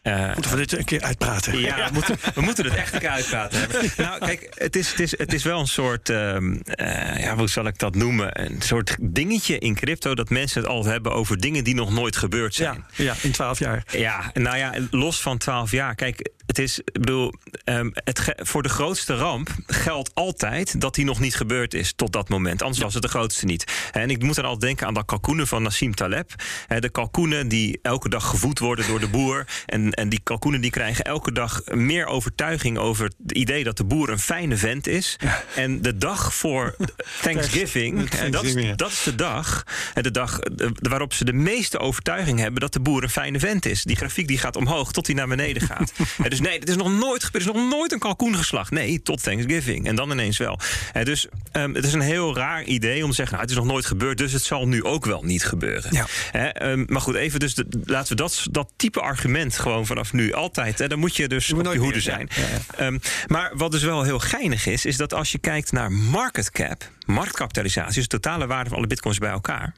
uh, 0.03 0.35
moeten 0.35 0.51
we 0.51 0.57
dit 0.57 0.79
een 0.79 0.85
keer 0.85 1.03
uitpraten? 1.03 1.59
Ja, 1.59 1.77
We, 1.87 1.93
moeten, 1.93 2.19
we 2.35 2.41
moeten 2.41 2.65
het 2.65 2.75
echt 2.75 2.93
een 2.93 3.01
keer 3.01 3.09
uitpraten. 3.09 3.61
Nou, 3.97 4.19
kijk, 4.19 4.49
het 4.55 4.77
is, 4.77 4.91
het 4.91 5.01
is, 5.01 5.19
het 5.19 5.33
is 5.33 5.43
wel 5.45 5.61
een 5.61 5.67
soort, 5.67 6.09
um, 6.09 6.53
uh, 6.53 7.23
ja, 7.23 7.37
hoe 7.37 7.49
zal 7.49 7.67
ik 7.67 7.79
dat 7.79 7.95
noemen? 7.95 8.41
Een 8.41 8.63
soort 8.63 8.97
dingetje 9.01 9.59
in 9.59 9.75
crypto 9.75 10.15
dat 10.15 10.31
mensen 10.31 10.61
het 10.61 10.71
al 10.71 10.85
hebben 10.85 11.13
over 11.13 11.39
dingen 11.41 11.65
die 11.65 11.75
nog 11.75 11.91
nooit 11.91 12.17
gebeurd 12.17 12.55
zijn. 12.55 12.85
Ja, 12.95 13.05
ja 13.05 13.15
in 13.23 13.33
twaalf 13.33 13.59
jaar. 13.59 13.85
Ja, 13.91 14.31
nou 14.35 14.57
ja, 14.57 14.73
los 14.91 15.21
van 15.21 15.39
twaalf 15.39 15.71
jaar. 15.71 15.95
Kijk, 15.95 16.31
het 16.53 16.61
is, 16.61 16.79
ik 16.79 17.01
bedoel, 17.01 17.33
um, 17.65 17.91
het 17.95 18.35
voor 18.37 18.63
de 18.63 18.69
grootste 18.69 19.15
ramp 19.15 19.51
geldt 19.67 20.15
altijd 20.15 20.81
dat 20.81 20.95
die 20.95 21.05
nog 21.05 21.21
niet 21.21 21.35
gebeurd 21.35 21.75
is 21.75 21.93
tot 21.97 22.13
dat 22.13 22.29
moment. 22.29 22.63
Anders 22.63 22.83
was 22.83 22.95
het 22.95 23.03
de 23.03 23.09
grootste 23.09 23.45
niet. 23.45 23.65
En 23.93 24.11
ik 24.11 24.23
moet 24.23 24.35
dan 24.35 24.45
al 24.45 24.59
denken 24.59 24.87
aan 24.87 24.95
de 24.95 25.05
kalkoenen 25.05 25.47
van 25.47 25.63
Nassim 25.63 25.95
Taleb. 25.95 26.35
De 26.79 26.91
kalkoenen 26.91 27.49
die 27.49 27.79
elke 27.83 28.09
dag 28.09 28.27
gevoed 28.27 28.59
worden 28.59 28.87
door 28.87 29.01
de 29.01 29.09
boer. 29.09 29.47
En, 29.67 29.93
en 29.93 30.09
die 30.09 30.21
kalkoenen 30.23 30.61
die 30.61 30.71
krijgen 30.71 31.05
elke 31.05 31.33
dag 31.33 31.61
meer 31.65 32.07
overtuiging 32.07 32.79
over 32.79 33.05
het 33.05 33.33
idee 33.33 33.65
dat 33.65 33.77
de 33.77 33.85
boer 33.85 34.11
een 34.11 34.19
fijne 34.19 34.57
vent 34.57 34.87
is. 34.87 35.17
En 35.55 35.83
de 35.83 35.97
dag 35.97 36.35
voor 36.35 36.77
Thanksgiving, 37.23 38.11
en 38.11 38.31
dat, 38.31 38.45
is, 38.45 38.77
dat 38.77 38.91
is 38.91 39.03
de 39.03 39.15
dag, 39.15 39.65
de 39.95 40.11
dag 40.11 40.39
waarop 40.75 41.13
ze 41.15 41.25
de 41.25 41.33
meeste 41.33 41.79
overtuiging 41.79 42.39
hebben 42.39 42.61
dat 42.61 42.73
de 42.73 42.81
boer 42.81 43.03
een 43.03 43.11
fijne 43.11 43.39
vent 43.39 43.67
is. 43.67 43.83
Die 43.83 43.97
grafiek 43.97 44.29
die 44.29 44.39
gaat 44.39 44.57
omhoog 44.57 44.93
tot 44.93 45.07
hij 45.07 45.17
naar 45.17 45.29
beneden 45.29 45.63
gaat. 45.63 45.93
dus 46.29 46.41
nee, 46.43 46.59
het 46.59 46.69
is 46.69 46.77
nog 46.77 46.91
nooit 46.91 47.25
gebeurd. 47.25 47.45
Er 47.45 47.51
is 47.51 47.57
nog 47.57 47.71
nooit 47.71 47.93
een 47.93 47.99
kalkoen 47.99 48.37
geslacht. 48.37 48.71
Nee, 48.71 49.03
tot 49.03 49.23
Thanksgiving. 49.23 49.87
En 49.87 49.97
dan 49.97 50.11
ineens 50.11 50.39
wel. 50.39 50.59
dus 51.03 51.27
um, 51.53 51.75
het 51.75 51.85
is 51.85 51.93
een 51.93 52.01
heel 52.01 52.37
raar 52.37 52.65
idee 52.65 53.03
om 53.03 53.09
te 53.09 53.15
zeggen: 53.17 53.37
nou, 53.37 53.49
het 53.49 53.57
is 53.57 53.63
nog 53.63 53.73
nooit 53.73 53.87
gebeurd, 53.87 54.19
dus 54.19 54.33
het 54.33 54.43
zal 54.43 54.69
nu 54.69 54.85
ook 54.85 55.05
wel 55.05 55.23
niet 55.23 55.45
gebeuren. 55.45 56.07
Ja. 56.33 56.63
Um, 56.63 56.85
maar 56.89 57.01
goed, 57.01 57.15
even 57.15 57.41
dus 57.41 57.55
de, 57.55 57.67
laten 57.85 58.09
we 58.09 58.23
dat, 58.23 58.47
dat 58.51 58.73
type 58.77 59.01
argument 59.01 59.59
gewoon 59.59 59.87
vanaf 59.87 60.13
nu 60.13 60.33
altijd. 60.33 60.89
Dan 60.89 60.99
moet 60.99 61.17
je 61.17 61.29
dus 61.29 61.53
op 61.53 61.73
je 61.73 61.79
hoede 61.79 62.01
zijn. 62.01 62.29
Ja, 62.77 62.87
um, 62.87 63.01
maar 63.27 63.53
wat 63.55 63.71
dus 63.71 63.83
wel 63.83 64.03
heel 64.03 64.19
geinig 64.19 64.67
is, 64.67 64.85
is 64.85 64.97
dat 64.97 65.15
als 65.15 65.33
je 65.33 65.39
kijkt 65.39 65.73
naar 65.73 65.93
market 65.93 66.51
cap, 66.51 66.91
marktkapitalisatie, 67.07 67.95
dus 67.95 68.09
de 68.09 68.19
totale 68.19 68.47
waarde 68.47 68.69
van 68.69 68.79
alle 68.79 68.87
bitcoins 68.87 69.19
bij 69.19 69.31
elkaar 69.31 69.75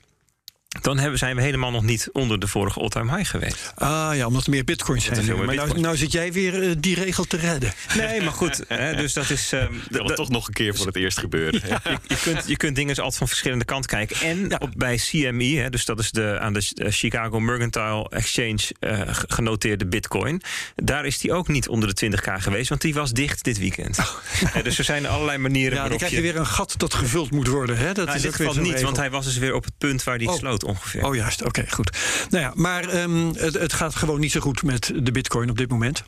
dan 0.81 0.99
hebben, 0.99 1.19
zijn 1.19 1.37
we 1.37 1.43
helemaal 1.43 1.71
nog 1.71 1.83
niet 1.83 2.09
onder 2.13 2.39
de 2.39 2.47
vorige 2.47 2.81
all-time 2.81 3.17
high 3.17 3.31
geweest. 3.31 3.73
Ah 3.75 4.11
ja, 4.15 4.27
omdat 4.27 4.45
er 4.45 4.51
meer 4.51 4.65
bitcoins 4.65 5.05
zijn. 5.05 5.17
maar 5.17 5.27
nou- 5.27 5.47
bitcoins. 5.47 5.73
Nou, 5.73 5.81
nou, 5.81 5.97
zit 5.97 6.13
jij 6.13 6.33
weer 6.33 6.63
uh, 6.63 6.75
die 6.79 6.95
regel 6.95 7.25
te 7.25 7.37
redden. 7.37 7.73
Nee, 7.97 8.23
maar 8.23 8.33
goed. 8.33 8.65
hè, 8.69 8.97
dus 8.97 9.13
dat 9.13 9.31
is. 9.31 9.53
Um, 9.53 9.83
dat 9.91 10.07
wil 10.07 10.17
toch 10.17 10.29
nog 10.29 10.47
een 10.47 10.53
keer 10.53 10.77
voor 10.77 10.87
het 10.87 10.97
eerst 10.97 11.19
gebeuren. 11.19 11.63
Ja. 11.67 11.81
Je, 11.85 11.99
je, 12.07 12.17
kunt, 12.23 12.45
je 12.47 12.57
kunt 12.57 12.77
dingen 12.77 12.97
altijd 12.97 13.17
van 13.17 13.29
verschillende 13.29 13.65
kanten 13.65 13.91
kijken. 13.91 14.17
En 14.21 14.49
ja. 14.49 14.57
op, 14.59 14.71
bij 14.77 14.97
CME, 14.97 15.57
hè, 15.57 15.71
dus 15.71 15.85
dat 15.85 15.99
is 15.99 16.11
de 16.11 16.39
aan 16.41 16.53
de 16.53 16.63
Chicago 16.91 17.41
Mercantile 17.41 18.09
Exchange 18.09 18.59
uh, 18.81 19.01
genoteerde 19.11 19.87
bitcoin. 19.87 20.43
Daar 20.75 21.07
is 21.07 21.19
die 21.19 21.33
ook 21.33 21.49
niet 21.49 21.69
onder 21.69 21.95
de 21.95 22.07
20k 22.07 22.33
geweest, 22.43 22.69
want 22.69 22.81
die 22.81 22.95
was 22.95 23.13
dicht 23.13 23.45
dit 23.45 23.59
weekend. 23.59 23.99
Oh. 23.99 24.11
Ja, 24.55 24.63
dus 24.63 24.79
er 24.79 24.85
zijn 24.85 25.07
allerlei 25.07 25.39
manieren. 25.39 25.79
Ja, 25.79 25.89
dan 25.89 25.97
krijg 25.97 26.13
je 26.13 26.21
weer 26.21 26.37
een 26.37 26.47
gat 26.47 26.75
dat 26.77 26.95
gevuld 26.95 27.31
moet 27.31 27.47
worden. 27.47 27.77
Hè? 27.77 27.93
Dat 27.93 28.07
nou, 28.07 28.09
is 28.09 28.25
in 28.25 28.31
dit 28.31 28.37
geval 28.37 28.63
niet, 28.63 28.81
want 28.81 28.97
hij 28.97 29.11
was 29.11 29.25
dus 29.25 29.39
weer 29.39 29.55
op 29.55 29.65
het 29.65 29.79
punt 29.79 30.05
waar 30.05 30.19
die 30.19 30.29
oh. 30.29 30.37
sloot 30.37 30.64
ongeveer. 30.65 31.05
Oh 31.05 31.15
juist, 31.15 31.45
oké, 31.45 31.65
goed. 31.71 31.99
Nou 32.31 32.45
ja, 32.45 32.53
maar 32.55 32.95
um, 32.95 33.33
het, 33.37 33.55
het, 33.55 33.73
gaat 33.73 33.97
gewoon 33.97 34.21
niet 34.21 34.33
zo 34.33 34.41
goed 34.41 34.63
met 34.63 34.93
de 34.95 35.13
bitcoin 35.13 35.51
op 35.51 35.59
dit 35.59 35.71
moment. 35.71 36.05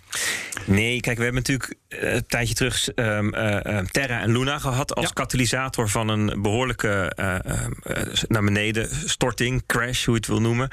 Nee, 0.65 1.01
kijk, 1.01 1.17
we 1.17 1.25
hebben 1.25 1.43
natuurlijk 1.47 1.75
uh, 1.89 2.15
een 2.15 2.27
tijdje 2.27 2.55
terug 2.55 2.89
um, 2.95 3.35
uh, 3.35 3.79
Terra 3.79 4.21
en 4.21 4.33
Luna 4.33 4.59
gehad 4.59 4.95
als 4.95 5.07
ja. 5.07 5.13
katalysator 5.13 5.89
van 5.89 6.09
een 6.09 6.43
behoorlijke 6.43 7.13
naar 8.29 8.45
beneden 8.45 8.89
storting, 9.05 9.67
crash, 9.67 10.05
hoe 10.05 10.15
je 10.15 10.21
het 10.21 10.29
wil 10.29 10.41
noemen. 10.41 10.69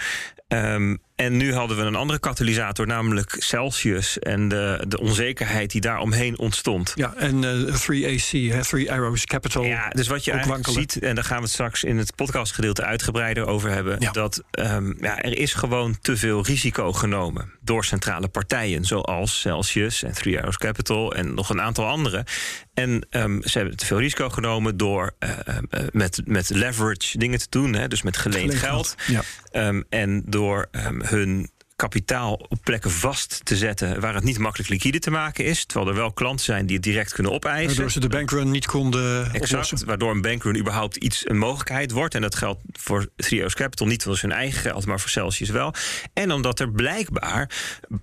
Um, 0.48 1.02
en 1.16 1.38
nu 1.38 1.54
hadden 1.54 1.78
we 1.78 1.84
een 1.84 1.96
andere 1.96 2.20
katalysator, 2.20 2.88
namelijk 2.88 3.36
Celsius 3.38 4.20
en 4.20 4.48
de, 4.48 4.86
de 4.88 5.00
onzekerheid 5.00 5.72
die 5.72 5.82
daar 5.82 6.00
omheen 6.00 6.40
ontstond. 6.40 6.92
Ja, 6.96 7.14
en 7.18 7.44
uh, 7.44 7.76
3AC, 7.76 8.54
hè, 8.54 8.62
Three 8.62 8.92
Arrows 8.92 9.26
Capital. 9.26 9.64
Ja, 9.64 9.90
dus 9.90 10.08
wat 10.08 10.26
je 10.26 10.32
eigenlijk 10.32 10.64
wankelen. 10.64 10.90
ziet, 10.92 11.04
en 11.04 11.16
daar 11.16 11.24
gaan 11.24 11.38
we 11.38 11.44
het 11.44 11.52
straks 11.52 11.84
in 11.84 11.98
het 11.98 12.16
podcastgedeelte 12.16 12.84
uitgebreider 12.84 13.46
over 13.46 13.70
hebben, 13.70 13.96
ja. 14.00 14.12
dat 14.12 14.44
um, 14.52 14.98
ja, 15.00 15.22
er 15.22 15.38
is 15.38 15.54
gewoon 15.54 15.98
te 16.02 16.18
veel 16.18 16.46
risico 16.46 16.94
genomen 16.94 17.52
door 17.62 17.86
centrale 17.86 18.28
partijen, 18.28 18.86
zoals 18.86 19.40
Celsius 19.40 20.04
en 20.04 20.14
Three 20.14 20.38
Arrows 20.38 20.58
Capital 20.58 21.14
en 21.14 21.34
nog 21.34 21.50
een 21.50 21.62
aantal 21.62 21.88
andere. 21.88 22.26
En 22.74 23.08
um, 23.10 23.42
ze 23.44 23.58
hebben 23.58 23.78
te 23.78 23.86
veel 23.86 24.00
risico 24.00 24.30
genomen 24.30 24.78
door 24.78 25.14
uh, 25.20 25.30
uh, 25.30 25.80
met, 25.92 26.22
met 26.26 26.50
leverage 26.50 27.18
dingen 27.18 27.40
te 27.40 27.48
doen, 27.50 27.74
hè, 27.74 27.88
dus 27.88 28.02
met 28.02 28.18
geleend, 28.18 28.44
geleend 28.44 28.60
geld. 28.60 28.96
Ja. 29.08 29.22
Um, 29.68 29.84
en 29.90 30.24
door 30.26 30.68
hun 31.10 31.46
kapitaal 31.84 32.34
op 32.34 32.60
plekken 32.64 32.92
vast 32.92 33.40
te 33.44 33.56
zetten 33.56 34.00
waar 34.00 34.14
het 34.14 34.24
niet 34.24 34.38
makkelijk 34.38 34.70
liquide 34.70 35.00
te 35.00 35.12
maken 35.12 35.46
is. 35.46 35.66
Terwijl 35.66 35.90
er 35.90 35.96
wel 35.96 36.12
klanten 36.12 36.46
zijn 36.46 36.66
die 36.66 36.76
het 36.76 36.86
direct 36.86 37.14
kunnen 37.14 37.32
opeisen. 37.32 37.68
Waardoor 37.68 37.92
ze 37.92 38.00
de 38.00 38.08
bankrun 38.08 38.52
niet 38.52 38.66
konden 38.66 39.26
exact, 39.26 39.52
oplossen. 39.52 39.88
Waardoor 39.88 40.12
een 40.12 40.22
bankrun 40.22 40.58
überhaupt 40.58 40.96
iets 40.96 41.30
een 41.30 41.38
mogelijkheid 41.38 41.92
wordt. 41.92 42.16
En 42.16 42.22
dat 42.22 42.36
geldt 42.36 42.62
voor 42.72 43.08
Trio's 43.16 43.54
Capital 43.54 43.88
niet 43.88 44.04
voor 44.04 44.18
hun 44.22 44.32
eigen 44.32 44.62
geld, 44.62 44.86
maar 44.86 45.00
voor 45.00 45.10
Celsius 45.10 45.50
wel. 45.50 45.74
En 46.14 46.32
omdat 46.32 46.60
er 46.60 46.72
blijkbaar 46.72 47.50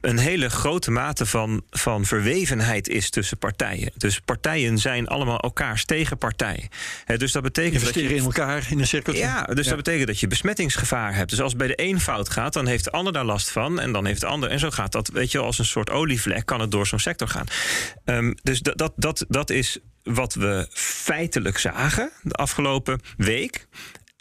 een 0.01 0.19
hele 0.19 0.51
grote 0.51 0.91
mate 0.91 1.27
van, 1.27 1.63
van 1.71 2.05
verwevenheid 2.05 2.89
is 2.89 3.11
tussen 3.11 3.39
partijen. 3.39 3.93
Dus 3.97 4.21
partijen 4.21 4.79
zijn 4.79 5.09
allemaal 5.09 5.39
elkaars 5.39 5.85
tegenpartijen. 5.85 6.69
He, 7.05 7.17
dus 7.17 7.33
dat 7.33 7.43
betekent 7.43 7.75
Investeren 7.75 8.09
dat 8.09 8.19
je, 8.19 8.25
in 8.25 8.33
elkaar 8.33 8.67
in 8.71 8.79
een 8.79 8.87
cirkel. 8.87 9.15
Ja, 9.15 9.43
dus 9.43 9.65
ja. 9.65 9.75
dat 9.75 9.85
betekent 9.85 10.07
dat 10.07 10.21
je 10.21 10.27
besmettingsgevaar 10.27 11.15
hebt. 11.15 11.31
Dus 11.31 11.41
als 11.41 11.57
bij 11.57 11.67
de 11.67 11.83
een 11.83 12.01
fout 12.01 12.29
gaat, 12.29 12.53
dan 12.53 12.67
heeft 12.67 12.85
de 12.85 12.91
ander 12.91 13.13
daar 13.13 13.25
last 13.25 13.51
van. 13.51 13.70
En 13.79 13.93
dan 13.93 14.07
heeft 14.07 14.21
de 14.21 14.27
ander. 14.27 14.51
En 14.51 14.59
zo 14.59 14.71
gaat 14.71 14.93
dat, 14.93 15.09
weet 15.09 15.31
je, 15.31 15.39
als 15.39 15.59
een 15.59 15.65
soort 15.65 15.91
olievlek 15.91 16.47
kan 16.47 16.61
het 16.61 16.71
door 16.71 16.87
zo'n 16.87 16.99
sector 16.99 17.29
gaan. 17.29 17.47
Um, 18.05 18.35
dus 18.43 18.61
dat, 18.61 18.79
dat, 18.79 18.93
dat, 18.97 19.25
dat 19.29 19.51
is 19.51 19.79
wat 20.03 20.35
we 20.35 20.67
feitelijk 20.73 21.59
zagen 21.59 22.11
de 22.23 22.35
afgelopen 22.35 23.01
week. 23.17 23.67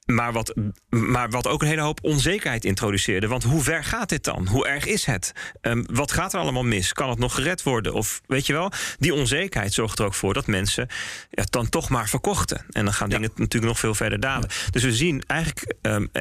maar, 0.09 0.33
wat, 0.33 0.53
maar 0.89 1.29
wat 1.29 1.47
ook 1.47 1.61
een 1.61 1.67
hele 1.67 1.81
hoop 1.81 1.99
onzekerheid 2.01 2.65
introduceerde. 2.65 3.27
Want 3.27 3.43
hoe 3.43 3.63
ver 3.63 3.83
gaat 3.83 4.09
dit 4.09 4.23
dan? 4.23 4.47
Hoe 4.47 4.67
erg 4.67 4.85
is 4.85 5.05
het? 5.05 5.33
Um, 5.61 5.85
wat 5.91 6.11
gaat 6.11 6.33
er 6.33 6.39
allemaal 6.39 6.63
mis? 6.63 6.93
Kan 6.93 7.09
het 7.09 7.19
nog 7.19 7.35
gered 7.35 7.63
worden? 7.63 7.93
Of 7.93 8.21
weet 8.27 8.45
je 8.45 8.53
wel, 8.53 8.71
die 8.99 9.13
onzekerheid 9.13 9.73
zorgt 9.73 9.99
er 9.99 10.05
ook 10.05 10.13
voor 10.13 10.33
dat 10.33 10.47
mensen 10.47 10.87
het 11.29 11.51
dan 11.51 11.69
toch 11.69 11.89
maar 11.89 12.09
verkochten. 12.09 12.65
En 12.71 12.85
dan 12.85 12.93
gaan 12.93 13.09
dingen 13.09 13.31
natuurlijk 13.35 13.71
nog 13.71 13.79
veel 13.79 13.95
verder 13.95 14.19
dalen. 14.19 14.49
Dus 14.71 14.83
we 14.83 14.93
zien 14.93 15.23
eigenlijk 15.27 15.73
um, 15.81 16.11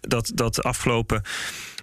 dat, 0.00 0.32
dat 0.34 0.54
de 0.54 0.62
afgelopen 0.62 1.22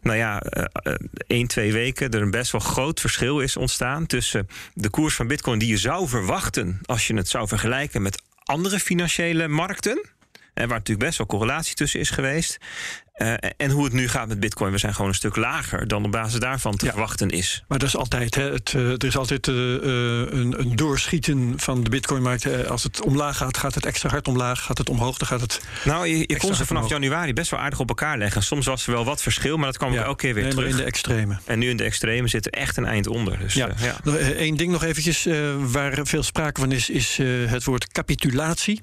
nou 0.05 0.17
ja, 0.17 0.43
uh, 0.57 0.93
één, 1.27 1.47
twee 1.47 1.73
weken 1.73 2.11
er 2.11 2.21
een 2.21 2.31
best 2.31 2.51
wel 2.51 2.61
groot 2.61 2.99
verschil 2.99 3.39
is 3.39 3.57
ontstaan 3.57 4.05
tussen 4.05 4.47
de 4.73 4.89
koers 4.89 5.15
van 5.15 5.27
Bitcoin 5.27 5.59
die 5.59 5.67
je 5.67 5.77
zou 5.77 6.07
verwachten 6.07 6.79
als 6.85 7.07
je 7.07 7.15
het 7.15 7.27
zou 7.27 7.47
vergelijken 7.47 8.01
met 8.01 8.21
andere 8.43 8.79
financiële 8.79 9.47
markten. 9.47 10.05
En 10.55 10.67
waar 10.67 10.77
natuurlijk 10.77 11.05
best 11.05 11.17
wel 11.17 11.27
correlatie 11.27 11.75
tussen 11.75 11.99
is 11.99 12.09
geweest. 12.09 12.57
Uh, 13.17 13.33
en 13.57 13.71
hoe 13.71 13.83
het 13.83 13.93
nu 13.93 14.07
gaat 14.07 14.27
met 14.27 14.39
Bitcoin. 14.39 14.71
We 14.71 14.77
zijn 14.77 14.93
gewoon 14.93 15.09
een 15.09 15.15
stuk 15.15 15.35
lager 15.35 15.87
dan 15.87 16.05
op 16.05 16.11
basis 16.11 16.39
daarvan 16.39 16.75
te 16.75 16.85
verwachten 16.85 17.29
is. 17.29 17.63
Maar 17.67 17.79
dat 17.79 17.87
is 17.87 17.95
altijd. 17.95 18.35
Hè, 18.35 18.51
het, 18.51 18.73
uh, 18.73 18.91
er 18.91 19.05
is 19.05 19.17
altijd 19.17 19.47
uh, 19.47 19.55
een, 19.55 20.59
een, 20.59 20.75
doorschieten 20.75 21.53
van 21.57 21.83
de 21.83 21.89
Bitcoin-markt. 21.89 22.67
als 22.67 22.83
het 22.83 23.01
omlaag 23.01 23.37
gaat, 23.37 23.57
gaat 23.57 23.75
het 23.75 23.85
extra 23.85 24.09
hard 24.09 24.27
omlaag. 24.27 24.61
Gaat 24.61 24.77
het 24.77 24.89
omhoog, 24.89 25.17
dan 25.17 25.27
gaat 25.27 25.41
het. 25.41 25.61
Nou, 25.83 26.07
je, 26.07 26.17
je 26.17 26.37
kon 26.37 26.55
ze 26.55 26.65
vanaf 26.65 26.89
januari 26.89 27.33
best 27.33 27.51
wel 27.51 27.59
aardig 27.59 27.79
op 27.79 27.89
elkaar 27.89 28.17
leggen. 28.17 28.43
Soms 28.43 28.65
was 28.65 28.87
er 28.87 28.93
wel 28.93 29.05
wat 29.05 29.21
verschil, 29.21 29.57
maar 29.57 29.65
dat 29.67 29.77
kwam 29.77 29.93
ja, 29.93 30.03
elke 30.03 30.21
keer 30.21 30.33
weer 30.33 30.43
nee, 30.43 30.53
terug. 30.53 30.69
in 30.69 30.75
de 30.75 30.83
extreme. 30.83 31.37
En 31.45 31.59
nu 31.59 31.69
in 31.69 31.77
de 31.77 31.83
extreme 31.83 32.27
zit 32.27 32.45
er 32.45 32.51
echt 32.51 32.77
een 32.77 32.85
eind 32.85 33.07
onder. 33.07 33.39
Dus, 33.39 33.53
ja. 33.53 33.69
ja. 33.77 33.97
Eén 34.37 34.57
ding 34.57 34.71
nog 34.71 34.83
eventjes 34.83 35.27
waar 35.59 35.99
veel 36.03 36.23
sprake 36.23 36.59
van 36.59 36.71
is, 36.71 36.89
is 36.89 37.17
het 37.47 37.63
woord 37.63 37.91
capitulatie. 37.91 38.81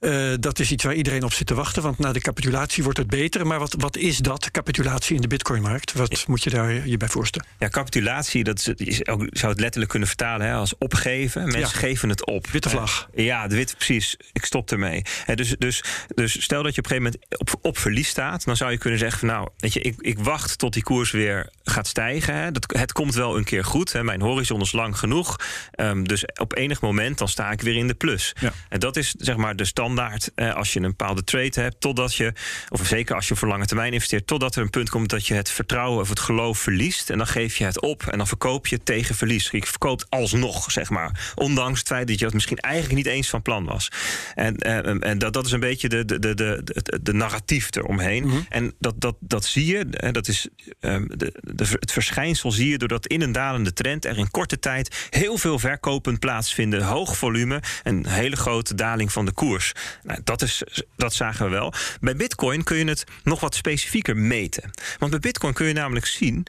Uh, 0.00 0.34
dat 0.40 0.58
is 0.58 0.70
iets 0.70 0.84
waar 0.84 0.94
iedereen 0.94 1.22
op 1.22 1.32
zit 1.32 1.46
te 1.46 1.54
wachten, 1.54 1.82
want 1.82 1.98
na 1.98 2.12
de 2.12 2.20
capitulatie 2.20 2.82
wordt 2.82 2.98
het 2.98 3.06
beter. 3.06 3.46
Maar 3.46 3.58
wat, 3.58 3.74
wat 3.78 3.96
is 3.96 4.18
dat, 4.18 4.50
capitulatie 4.50 5.14
in 5.14 5.20
de 5.20 5.28
bitcoinmarkt? 5.28 5.92
Wat 5.92 6.26
moet 6.26 6.42
je 6.42 6.50
daar 6.50 6.88
je 6.88 6.96
bij 6.96 7.08
voorstellen? 7.08 7.48
Ja, 7.58 7.68
capitulatie, 7.68 8.44
dat 8.44 8.72
is, 8.76 8.96
zou 9.30 9.52
het 9.52 9.60
letterlijk 9.60 9.90
kunnen 9.90 10.08
vertalen 10.08 10.46
hè, 10.46 10.52
als 10.52 10.74
opgeven. 10.78 11.42
Mensen 11.42 11.60
ja. 11.60 11.66
geven 11.66 12.08
het 12.08 12.26
op. 12.26 12.46
Witte 12.46 12.68
vlag. 12.68 13.08
Uh, 13.14 13.24
ja, 13.24 13.46
de 13.46 13.54
witte, 13.56 13.76
precies. 13.76 14.16
Ik 14.32 14.44
stop 14.44 14.70
ermee. 14.70 15.02
Uh, 15.26 15.36
dus, 15.36 15.54
dus, 15.58 15.84
dus 16.14 16.42
stel 16.42 16.62
dat 16.62 16.74
je 16.74 16.80
op 16.80 16.90
een 16.90 16.96
gegeven 16.96 17.18
moment 17.28 17.40
op, 17.40 17.66
op 17.66 17.78
verlies 17.78 18.08
staat, 18.08 18.44
dan 18.44 18.56
zou 18.56 18.70
je 18.70 18.78
kunnen 18.78 18.98
zeggen: 18.98 19.26
Nou, 19.26 19.48
weet 19.56 19.72
je, 19.72 19.80
ik, 19.80 19.94
ik 19.98 20.18
wacht 20.18 20.58
tot 20.58 20.72
die 20.72 20.82
koers 20.82 21.10
weer 21.10 21.50
gaat 21.64 21.86
stijgen. 21.86 22.34
Hè. 22.34 22.52
Dat, 22.52 22.72
het 22.76 22.92
komt 22.92 23.14
wel 23.14 23.36
een 23.36 23.44
keer 23.44 23.64
goed. 23.64 23.92
Hè. 23.92 24.04
Mijn 24.04 24.20
horizon 24.20 24.60
is 24.60 24.72
lang 24.72 24.98
genoeg. 24.98 25.36
Um, 25.76 26.08
dus 26.08 26.24
op 26.40 26.56
enig 26.56 26.80
moment 26.80 27.18
dan 27.18 27.28
sta 27.28 27.50
ik 27.50 27.60
weer 27.60 27.76
in 27.76 27.86
de 27.86 27.94
plus. 27.94 28.32
Ja. 28.40 28.52
En 28.68 28.80
dat 28.80 28.96
is 28.96 29.14
zeg 29.18 29.36
maar 29.36 29.56
de 29.56 29.64
standaard 29.90 30.30
eh, 30.34 30.54
als 30.54 30.72
je 30.72 30.80
een 30.80 30.88
bepaalde 30.96 31.24
trade 31.24 31.60
hebt, 31.60 31.80
totdat 31.80 32.14
je, 32.14 32.32
of 32.68 32.86
zeker 32.86 33.14
als 33.14 33.28
je 33.28 33.36
voor 33.36 33.48
lange 33.48 33.66
termijn 33.66 33.92
investeert, 33.92 34.26
totdat 34.26 34.56
er 34.56 34.62
een 34.62 34.70
punt 34.70 34.90
komt 34.90 35.10
dat 35.10 35.26
je 35.26 35.34
het 35.34 35.50
vertrouwen 35.50 36.00
of 36.00 36.08
het 36.08 36.20
geloof 36.20 36.58
verliest. 36.58 37.10
En 37.10 37.18
dan 37.18 37.26
geef 37.26 37.56
je 37.56 37.64
het 37.64 37.80
op 37.80 38.02
en 38.02 38.18
dan 38.18 38.26
verkoop 38.26 38.66
je 38.66 38.82
tegen 38.82 39.14
verlies. 39.14 39.48
Je 39.50 39.62
verkoopt 39.66 40.06
alsnog, 40.08 40.70
zeg 40.70 40.90
maar. 40.90 41.32
Ondanks 41.34 41.78
het 41.78 41.88
feit 41.88 42.08
dat 42.08 42.18
je 42.18 42.24
het 42.24 42.34
misschien 42.34 42.58
eigenlijk 42.58 42.94
niet 42.94 43.06
eens 43.06 43.28
van 43.28 43.42
plan 43.42 43.64
was. 43.64 43.88
En, 44.34 44.56
en, 44.56 45.00
en 45.00 45.18
dat, 45.18 45.32
dat 45.32 45.46
is 45.46 45.52
een 45.52 45.60
beetje 45.60 45.88
de, 45.88 46.04
de, 46.04 46.18
de, 46.18 46.34
de, 46.34 47.00
de, 47.02 47.12
narratief 47.12 47.74
eromheen. 47.76 48.26
Mhm. 48.26 48.40
En 48.48 48.74
dat, 48.78 48.94
dat, 48.96 49.16
dat 49.20 49.44
zie 49.44 49.66
je, 49.66 50.10
dat 50.12 50.28
is 50.28 50.48
um, 50.80 51.08
de, 51.16 51.32
de, 51.40 51.64
het 51.80 51.92
verschijnsel 51.92 52.52
zie 52.52 52.68
je 52.68 52.78
doordat 52.78 53.06
in 53.06 53.22
een 53.22 53.32
dalende 53.32 53.72
trend 53.72 54.04
er 54.04 54.18
in 54.18 54.30
korte 54.30 54.58
tijd 54.58 55.08
heel 55.10 55.36
veel 55.36 55.58
verkopen 55.58 56.18
plaatsvinden, 56.18 56.82
hoog 56.82 57.16
volume 57.16 57.62
en 57.82 57.96
een 57.96 58.06
hele 58.06 58.36
grote 58.36 58.74
daling 58.74 59.12
van 59.12 59.24
de 59.24 59.32
koers. 59.32 59.72
Nou, 60.02 60.20
dat, 60.24 60.42
is, 60.42 60.62
dat 60.96 61.14
zagen 61.14 61.44
we 61.44 61.50
wel. 61.50 61.72
Bij 62.00 62.16
Bitcoin 62.16 62.64
kun 62.64 62.76
je 62.76 62.84
het 62.84 63.04
nog 63.24 63.40
wat 63.40 63.54
specifieker 63.54 64.16
meten. 64.16 64.70
Want 64.98 65.10
bij 65.10 65.20
Bitcoin 65.20 65.52
kun 65.52 65.66
je 65.66 65.72
namelijk 65.72 66.06
zien, 66.06 66.46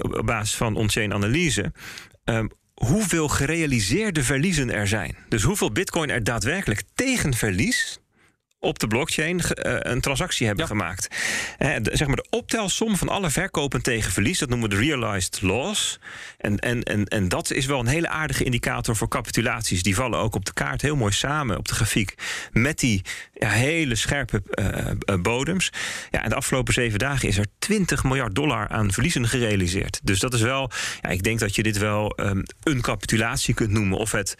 op 0.00 0.22
basis 0.24 0.56
van 0.56 0.76
on-chain 0.76 1.12
analyse. 1.12 1.72
Um, 2.24 2.50
hoeveel 2.74 3.28
gerealiseerde 3.28 4.22
verliezen 4.22 4.70
er 4.70 4.88
zijn. 4.88 5.16
Dus 5.28 5.42
hoeveel 5.42 5.72
Bitcoin 5.72 6.10
er 6.10 6.24
daadwerkelijk 6.24 6.82
tegen 6.94 7.34
verlies 7.34 7.98
op 8.62 8.78
de 8.78 8.86
blockchain 8.86 9.36
uh, 9.36 9.76
een 9.78 10.00
transactie 10.00 10.46
hebben 10.46 10.64
ja. 10.64 10.70
gemaakt. 10.70 11.08
De, 11.58 11.90
zeg 11.92 12.06
maar 12.06 12.16
de 12.16 12.26
optelsom 12.30 12.96
van 12.96 13.08
alle 13.08 13.30
verkopen 13.30 13.82
tegen 13.82 14.12
verlies, 14.12 14.38
dat 14.38 14.48
noemen 14.48 14.68
we 14.68 14.74
de 14.74 14.80
realized 14.80 15.40
loss. 15.40 15.98
En, 16.38 16.58
en, 16.58 16.82
en, 16.82 17.04
en 17.04 17.28
dat 17.28 17.50
is 17.50 17.66
wel 17.66 17.80
een 17.80 17.86
hele 17.86 18.08
aardige 18.08 18.44
indicator 18.44 18.96
voor 18.96 19.08
capitulaties. 19.08 19.82
Die 19.82 19.94
vallen 19.94 20.18
ook 20.18 20.34
op 20.34 20.44
de 20.44 20.52
kaart 20.52 20.82
heel 20.82 20.96
mooi 20.96 21.12
samen 21.12 21.58
op 21.58 21.68
de 21.68 21.74
grafiek 21.74 22.14
met 22.52 22.78
die 22.78 23.02
ja, 23.32 23.48
hele 23.48 23.94
scherpe 23.94 24.42
uh, 24.54 25.16
bodems. 25.22 25.72
Ja, 26.10 26.22
en 26.22 26.28
de 26.28 26.34
afgelopen 26.34 26.74
zeven 26.74 26.98
dagen 26.98 27.28
is 27.28 27.38
er 27.38 27.46
20 27.58 28.04
miljard 28.04 28.34
dollar 28.34 28.68
aan 28.68 28.92
verliezen 28.92 29.28
gerealiseerd. 29.28 30.00
Dus 30.02 30.18
dat 30.18 30.34
is 30.34 30.40
wel, 30.40 30.70
ja, 31.00 31.08
ik 31.08 31.22
denk 31.22 31.38
dat 31.38 31.54
je 31.54 31.62
dit 31.62 31.78
wel 31.78 32.20
um, 32.20 32.42
een 32.62 32.80
capitulatie 32.80 33.54
kunt 33.54 33.70
noemen. 33.70 33.98
Of 33.98 34.12
het 34.12 34.36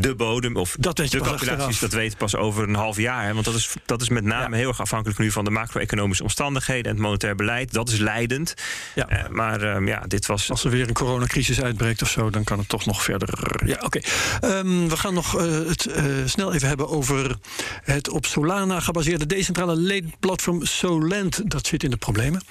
de 0.00 0.14
bodem 0.14 0.56
of 0.56 0.76
dat 0.78 0.98
weet 0.98 1.10
je 1.10 1.18
de 1.18 1.24
calculaties, 1.24 1.78
dat 1.78 1.92
weet 1.92 2.16
pas 2.16 2.36
over 2.36 2.68
een 2.68 2.74
half 2.74 2.96
jaar. 2.96 3.24
Hè? 3.24 3.32
Want 3.32 3.44
dat 3.44 3.54
is, 3.54 3.74
dat 3.86 4.02
is 4.02 4.08
met 4.08 4.24
name 4.24 4.50
ja. 4.50 4.56
heel 4.56 4.68
erg 4.68 4.80
afhankelijk 4.80 5.18
nu 5.18 5.30
van 5.30 5.44
de 5.44 5.50
macro-economische 5.50 6.22
omstandigheden 6.22 6.84
en 6.84 6.90
het 6.90 6.98
monetair 6.98 7.34
beleid. 7.34 7.72
Dat 7.72 7.88
is 7.88 7.98
leidend. 7.98 8.54
Ja. 8.94 9.10
Uh, 9.10 9.28
maar 9.28 9.62
um, 9.62 9.86
ja, 9.86 10.02
dit 10.06 10.26
was. 10.26 10.50
Als 10.50 10.64
er 10.64 10.70
weer 10.70 10.88
een 10.88 10.94
coronacrisis 10.94 11.62
uitbreekt 11.62 12.02
of 12.02 12.10
zo, 12.10 12.30
dan 12.30 12.44
kan 12.44 12.58
het 12.58 12.68
toch 12.68 12.86
nog 12.86 13.02
verder. 13.02 13.62
Ja, 13.66 13.78
oké. 13.82 14.00
Okay. 14.40 14.58
Um, 14.58 14.88
we 14.88 14.96
gaan 14.96 15.14
nog 15.14 15.40
uh, 15.40 15.68
het 15.68 15.86
uh, 15.86 16.04
snel 16.24 16.52
even 16.52 16.68
hebben 16.68 16.88
over 16.88 17.36
het 17.82 18.08
op 18.08 18.26
Solana 18.26 18.80
gebaseerde 18.80 19.26
decentrale 19.26 19.76
leenplatform 19.76 20.64
Solent. 20.64 21.50
Dat 21.50 21.66
zit 21.66 21.82
in 21.82 21.90
de 21.90 21.96
problemen. 21.96 22.42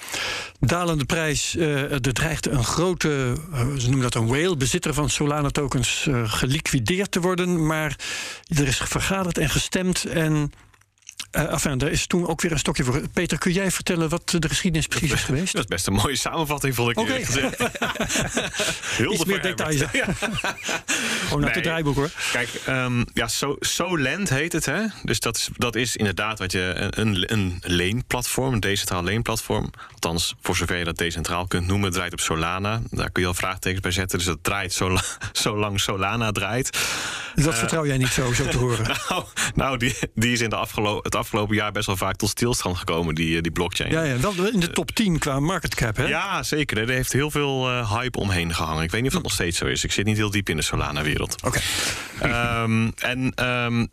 Dalende 0.60 1.04
prijs. 1.04 1.56
er 1.56 2.12
dreigt 2.12 2.48
een 2.48 2.64
grote, 2.64 3.36
ze 3.78 3.84
noemen 3.84 4.02
dat 4.02 4.14
een 4.14 4.26
whale, 4.26 4.56
bezitter 4.56 4.94
van 4.94 5.10
Solana 5.10 5.48
tokens 5.48 6.08
geliquideerd 6.24 7.10
te 7.10 7.20
worden. 7.20 7.33
Maar 7.66 7.96
er 8.48 8.66
is 8.66 8.80
vergaderd 8.84 9.38
en 9.38 9.50
gestemd. 9.50 10.04
En 10.04 10.52
uh, 11.36 11.52
enfin, 11.52 11.78
daar 11.78 11.90
is 11.90 12.06
toen 12.06 12.26
ook 12.26 12.40
weer 12.40 12.52
een 12.52 12.58
stokje 12.58 12.84
voor. 12.84 13.08
Peter, 13.12 13.38
kun 13.38 13.52
jij 13.52 13.70
vertellen 13.70 14.08
wat 14.08 14.36
de 14.38 14.48
geschiedenis 14.48 14.86
precies 14.86 15.12
is 15.12 15.22
geweest? 15.22 15.52
Dat 15.52 15.62
is 15.62 15.68
best 15.68 15.86
een 15.86 15.92
mooie 15.92 16.16
samenvatting, 16.16 16.74
vond 16.74 16.90
ik 16.90 16.98
okay. 16.98 17.16
eerlijk. 17.16 17.56
Heel 18.96 19.12
Iets 19.12 19.24
meer 19.24 19.42
details. 19.42 19.82
Ja. 19.92 20.04
Gewoon 20.12 21.40
naar 21.40 21.40
nee, 21.40 21.50
het 21.50 21.62
draaiboek, 21.62 21.94
hoor. 21.94 22.10
Kijk, 22.32 22.48
um, 22.68 23.04
ja, 23.12 23.28
so, 23.28 23.56
heet 24.28 24.52
het, 24.52 24.64
hè? 24.64 24.84
Dus 25.02 25.20
dat 25.20 25.36
is, 25.36 25.48
dat 25.56 25.76
is 25.76 25.96
inderdaad 25.96 26.38
wat 26.38 26.52
je 26.52 26.88
een, 26.90 27.32
een 27.32 27.58
leenplatform, 27.60 28.52
een 28.52 28.60
decentraal 28.60 29.04
leenplatform. 29.04 29.70
Althans, 29.92 30.34
voor 30.40 30.56
zover 30.56 30.76
je 30.76 30.84
dat 30.84 30.96
decentraal 30.96 31.46
kunt 31.46 31.66
noemen, 31.66 31.92
draait 31.92 32.12
op 32.12 32.20
Solana. 32.20 32.82
Daar 32.90 33.10
kun 33.10 33.22
je 33.22 33.28
al 33.28 33.34
vraagtekens 33.34 33.80
bij 33.80 33.90
zetten. 33.90 34.18
Dus 34.18 34.26
dat 34.26 34.38
draait 34.42 34.72
zo, 34.72 34.96
zolang 35.32 35.80
Solana 35.80 36.32
draait. 36.32 36.78
Dat 37.34 37.52
uh, 37.52 37.54
vertrouw 37.54 37.86
jij 37.86 37.96
niet 37.96 38.08
zo, 38.08 38.32
zo 38.32 38.48
te 38.48 38.58
horen. 38.58 38.86
nou, 39.08 39.24
nou 39.54 39.76
die, 39.76 39.96
die 40.14 40.32
is 40.32 40.40
in 40.40 40.50
de 40.50 40.56
afgelopen, 40.56 41.10
het 41.14 41.22
afgelopen 41.22 41.54
jaar 41.54 41.72
best 41.72 41.86
wel 41.86 41.96
vaak 41.96 42.16
tot 42.16 42.28
stilstand 42.28 42.76
gekomen, 42.76 43.14
die, 43.14 43.42
die 43.42 43.52
blockchain. 43.52 43.90
Ja, 43.90 44.02
ja, 44.02 44.18
wel 44.18 44.48
in 44.52 44.60
de 44.60 44.70
top 44.70 44.90
10 44.90 45.18
qua 45.18 45.40
market 45.40 45.74
cap, 45.74 45.96
hè? 45.96 46.06
Ja, 46.06 46.42
zeker. 46.42 46.78
Er 46.78 46.88
heeft 46.88 47.12
heel 47.12 47.30
veel 47.30 47.70
uh, 47.70 47.92
hype 47.92 48.18
omheen 48.18 48.54
gehangen. 48.54 48.82
Ik 48.82 48.90
weet 48.90 49.00
niet 49.00 49.10
of 49.10 49.14
dat 49.14 49.22
nog 49.22 49.32
steeds 49.32 49.58
zo 49.58 49.64
is. 49.66 49.84
Ik 49.84 49.92
zit 49.92 50.04
niet 50.04 50.16
heel 50.16 50.30
diep 50.30 50.48
in 50.48 50.56
de 50.56 50.62
Solana-wereld. 50.62 51.42
Oké. 51.42 51.60
Okay. 52.20 52.62
um, 52.62 52.92
en 52.96 53.46
um, 53.46 53.88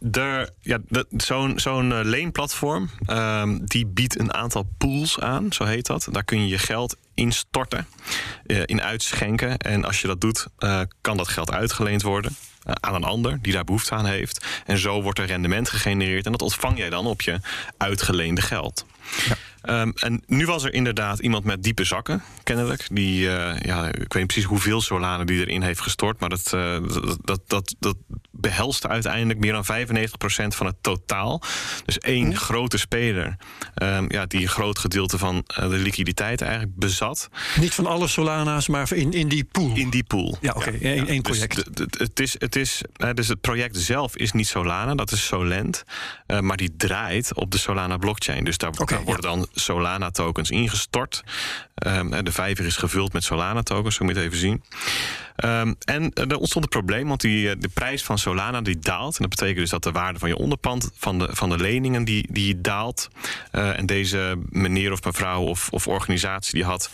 ja, 0.62 0.80
zo'n 1.18 1.60
zo'n 1.60 1.90
uh, 1.90 2.00
leenplatform, 2.04 2.90
um, 3.08 3.66
die 3.66 3.86
biedt 3.86 4.20
een 4.20 4.34
aantal 4.34 4.68
pools 4.78 5.20
aan, 5.20 5.54
zo 5.54 5.64
heet 5.64 5.86
dat. 5.86 6.08
Daar 6.12 6.24
kun 6.24 6.42
je 6.42 6.48
je 6.48 6.58
geld 6.58 6.98
instorten, 7.14 7.88
uh, 8.46 8.62
in 8.66 8.82
uitschenken. 8.82 9.58
En 9.58 9.86
als 9.86 10.02
je 10.02 10.08
dat 10.08 10.22
doet, 10.22 10.48
uh, 10.60 10.82
kan 11.02 11.18
dat 11.18 11.28
geld 11.28 11.52
uitgeleend 11.52 12.02
worden 12.02 12.36
aan 12.64 12.96
een 12.96 13.04
ander 13.04 13.40
die 13.42 13.54
daar 13.54 13.64
behoefte 13.64 13.96
aan 13.96 14.06
heeft. 14.06 14.46
En 14.66 14.78
zo 14.78 15.02
wordt 15.02 15.20
er 15.20 15.26
rendement 15.26 15.70
gegenereerd 15.70 16.26
en 16.26 16.32
dat 16.32 16.42
ontvang 16.42 16.78
jij 16.78 16.90
dan 16.90 17.06
op 17.06 17.22
je 17.22 17.40
uitgeleende 17.78 18.42
geld. 18.42 18.86
Ja. 19.28 19.36
Um, 19.64 19.94
en 19.96 20.24
nu 20.26 20.46
was 20.46 20.64
er 20.64 20.74
inderdaad 20.74 21.20
iemand 21.20 21.44
met 21.44 21.64
diepe 21.64 21.84
zakken, 21.84 22.24
kennelijk. 22.44 22.88
Die, 22.92 23.22
uh, 23.26 23.60
ja, 23.60 23.86
ik 23.86 23.94
weet 23.94 24.14
niet 24.14 24.26
precies 24.26 24.44
hoeveel 24.44 24.82
Solana 24.82 25.24
die 25.24 25.40
erin 25.40 25.62
heeft 25.62 25.82
gestort. 25.82 26.20
Maar 26.20 26.30
dat, 26.30 26.52
uh, 26.56 26.78
dat, 27.02 27.18
dat, 27.24 27.42
dat, 27.48 27.76
dat 27.80 27.96
behelste 28.32 28.88
uiteindelijk 28.88 29.40
meer 29.40 29.52
dan 29.52 29.66
95% 29.66 30.48
van 30.48 30.66
het 30.66 30.76
totaal. 30.82 31.42
Dus 31.86 32.00
één 32.00 32.26
Hm. 32.26 32.32
oh. 32.32 32.38
grote 32.38 32.78
speler 32.78 33.36
um, 33.76 34.12
ja, 34.12 34.26
die 34.26 34.42
een 34.42 34.48
groot 34.48 34.80
gedeelte 34.80 35.18
van 35.18 35.36
uh, 35.36 35.70
de 35.70 35.78
liquiditeit 35.78 36.42
eigenlijk 36.42 36.76
bezat. 36.76 37.30
Niet 37.60 37.74
van 37.74 37.86
alle 37.86 38.08
Solana's, 38.08 38.68
maar 38.68 38.94
in, 38.94 39.12
in 39.12 39.28
die 39.28 39.44
pool. 39.44 39.76
In 39.76 39.90
die 39.90 40.04
pool. 40.04 40.38
Ja, 40.42 40.52
oké. 40.56 40.68
Okay. 40.68 40.96
Ja, 40.96 41.08
Eén 41.08 41.14
ja. 41.14 41.22
project. 41.22 41.76
Dus, 41.76 41.88
het, 41.98 42.20
is, 42.20 42.36
het, 42.40 42.56
is, 42.56 42.82
dus 43.14 43.28
het 43.28 43.42
project 43.42 43.78
zelf 43.78 44.16
is 44.16 44.32
niet 44.32 44.48
Solana, 44.48 44.96
dat 44.96 45.12
is 45.12 45.26
Solent. 45.26 45.84
maar 46.40 46.58
die 46.58 46.76
draait 46.78 47.34
op 47.34 47.52
de 47.52 47.58
Solana 47.58 47.98
blockchain. 47.98 48.44
Dus 48.44 48.58
daar, 48.58 48.70
okay, 48.70 48.98
daar 48.98 49.06
worden 49.06 49.24
dan 49.24 49.48
Solana-tokens 49.54 50.50
ingestort. 50.50 51.24
Um, 51.88 52.24
de 52.24 52.32
vijver 52.32 52.66
is 52.66 52.78
gevuld 52.78 53.14
met 53.14 53.24
Solana-tokens, 53.24 53.96
zo 53.96 54.06
moet 54.06 54.16
je 54.16 54.20
het 54.20 54.28
even 54.28 54.40
zien. 54.40 54.64
Um, 55.46 55.76
en 55.86 56.14
er 56.14 56.38
ontstond 56.38 56.64
een 56.64 56.70
probleem, 56.70 57.08
want 57.08 57.22
die, 57.22 57.58
de 57.58 57.68
prijs 57.68 58.04
van 58.04 58.18
Solana 58.18 58.62
die 58.62 58.80
daalt. 58.80 59.16
En 59.16 59.22
dat 59.22 59.30
betekent 59.30 59.58
dus 59.58 59.70
dat 59.70 59.84
de 59.84 59.92
waarde 59.92 60.20
van 60.20 60.30
je 60.30 60.38
onderpand, 60.38 60.92
van 60.98 61.20
de, 61.20 61.28
van 61.32 61.50
de 61.50 61.58
leningen, 61.58 62.04
die, 62.04 62.28
die 62.32 62.62
daalt. 62.62 63.10
Uh, 63.52 63.78
en 63.78 63.86
deze 63.86 64.40
meneer 64.50 64.92
of 64.92 65.04
mevrouw 65.04 65.42
of, 65.42 65.70
of 65.70 65.88
organisatie 65.88 66.54
die 66.54 66.64
had 66.64 66.90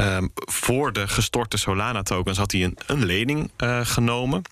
Um, 0.00 0.30
voor 0.34 0.92
de 0.92 1.08
gestorte 1.08 1.56
Solana-tokens 1.56 2.38
had 2.38 2.52
hij 2.52 2.64
een, 2.64 2.78
een 2.86 3.04
lening 3.04 3.50
genomen. 3.82 4.42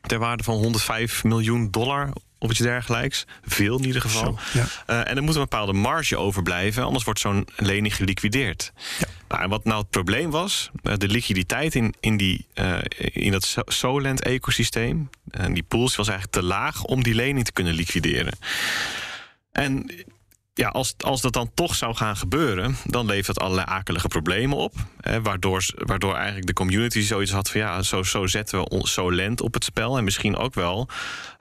Ter 0.00 0.18
waarde 0.18 0.42
van 0.42 0.54
105 0.54 1.24
miljoen 1.24 1.70
dollar 1.70 2.12
of 2.40 2.50
iets 2.50 2.58
dergelijks. 2.58 3.26
Veel 3.42 3.78
in 3.78 3.84
ieder 3.84 4.00
geval. 4.00 4.38
Zo, 4.52 4.58
ja. 4.58 4.66
uh, 4.86 5.10
en 5.10 5.16
er 5.16 5.22
moet 5.22 5.34
een 5.34 5.40
bepaalde 5.40 5.72
marge 5.72 6.16
overblijven, 6.16 6.84
anders 6.84 7.04
wordt 7.04 7.20
zo'n 7.20 7.48
lening 7.56 7.96
geliquideerd. 7.96 8.72
Ja. 8.98 9.06
Nou, 9.28 9.42
en 9.42 9.48
wat 9.48 9.64
nou 9.64 9.80
het 9.80 9.90
probleem 9.90 10.30
was, 10.30 10.70
uh, 10.82 10.94
de 10.96 11.08
liquiditeit 11.08 11.74
in, 11.74 11.94
in, 12.00 12.16
die, 12.16 12.46
uh, 12.54 12.78
in 12.98 13.32
dat 13.32 13.56
Solent-ecosysteem, 13.66 15.10
en 15.30 15.54
die 15.54 15.62
pools 15.62 15.96
was 15.96 16.08
eigenlijk 16.08 16.38
te 16.38 16.46
laag 16.46 16.84
om 16.84 17.02
die 17.02 17.14
lening 17.14 17.44
te 17.44 17.52
kunnen 17.52 17.74
liquideren. 17.74 18.38
En 19.52 19.90
ja, 20.54 20.68
als, 20.68 20.94
als 20.98 21.20
dat 21.20 21.32
dan 21.32 21.50
toch 21.54 21.74
zou 21.74 21.94
gaan 21.94 22.16
gebeuren, 22.16 22.76
dan 22.84 23.06
levert 23.06 23.26
dat 23.26 23.40
allerlei 23.40 23.66
akelige 23.66 24.08
problemen 24.08 24.56
op. 24.56 24.74
Hè, 25.00 25.22
waardoor, 25.22 25.64
waardoor 25.76 26.14
eigenlijk 26.14 26.46
de 26.46 26.52
community 26.52 27.00
zoiets 27.00 27.30
had 27.30 27.50
van 27.50 27.60
ja, 27.60 27.82
zo, 27.82 28.02
zo 28.02 28.26
zetten 28.26 28.60
we 28.60 28.86
Solent 28.86 29.40
op 29.40 29.54
het 29.54 29.64
spel. 29.64 29.98
En 29.98 30.04
misschien 30.04 30.36
ook 30.36 30.54
wel 30.54 30.88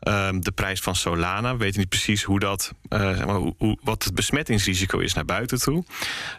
um, 0.08 0.44
de 0.44 0.52
prijs 0.52 0.80
van 0.80 0.96
Solana. 0.96 1.52
We 1.52 1.58
weten 1.58 1.80
niet 1.80 1.90
precies 1.90 2.24
hoe 2.24 2.40
dat, 2.40 2.74
uh, 2.90 3.22
hoe, 3.22 3.54
hoe, 3.58 3.78
wat 3.84 4.04
het 4.04 4.14
besmettingsrisico 4.14 5.00
is 5.00 5.14
naar 5.14 5.26
buiten 5.26 5.60
toe. 5.60 5.84